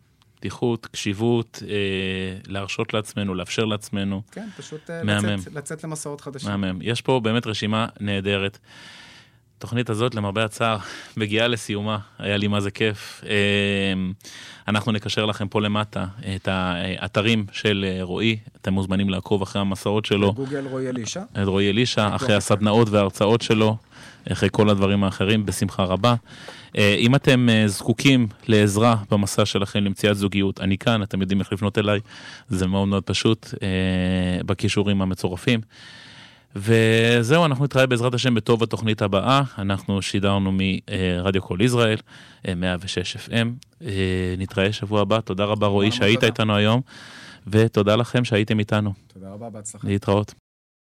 [0.43, 4.23] פתיחות, קשיבות, אה, להרשות לעצמנו, לאפשר לעצמנו.
[4.31, 6.51] כן, פשוט אה, לצאת, לצאת למסעות חדשים.
[6.51, 6.79] מהמם.
[6.83, 8.59] יש פה באמת רשימה נהדרת.
[9.63, 10.79] התוכנית הזאת, למרבה הצער,
[11.17, 13.25] מגיעה לסיומה, היה לי מה זה כיף.
[13.25, 14.13] אמ,
[14.69, 16.07] אנחנו נקשר לכם פה למטה
[16.37, 20.33] את האתרים של אה, רועי, אתם מוזמנים לעקוב אחרי המסעות שלו.
[20.33, 21.23] גוגל רועי אלישע.
[21.43, 23.77] את רועי אלישע, אחרי הסדנאות וההרצאות שלו,
[24.33, 26.15] אחרי כל הדברים האחרים, בשמחה רבה.
[26.79, 31.53] אה, אם אתם אה, זקוקים לעזרה במסע שלכם למציאת זוגיות, אני כאן, אתם יודעים איך
[31.53, 32.01] לפנות אליי,
[32.49, 33.55] זה מאוד מאוד פשוט,
[34.47, 35.61] בכישורים המצורפים.
[36.57, 39.43] וזהו, אנחנו נתראה בעזרת השם בטוב התוכנית הבאה.
[39.59, 41.99] אנחנו שידרנו מרדיו קול ישראל,
[42.57, 43.47] 106 FM.
[43.85, 45.21] אה, נתראה שבוע הבא.
[45.21, 46.81] תודה רבה רועי שהיית איתנו היום,
[47.47, 48.93] ותודה לכם שהייתם איתנו.
[49.15, 49.89] תודה רבה, בהצלחה.
[49.89, 50.42] להתראות.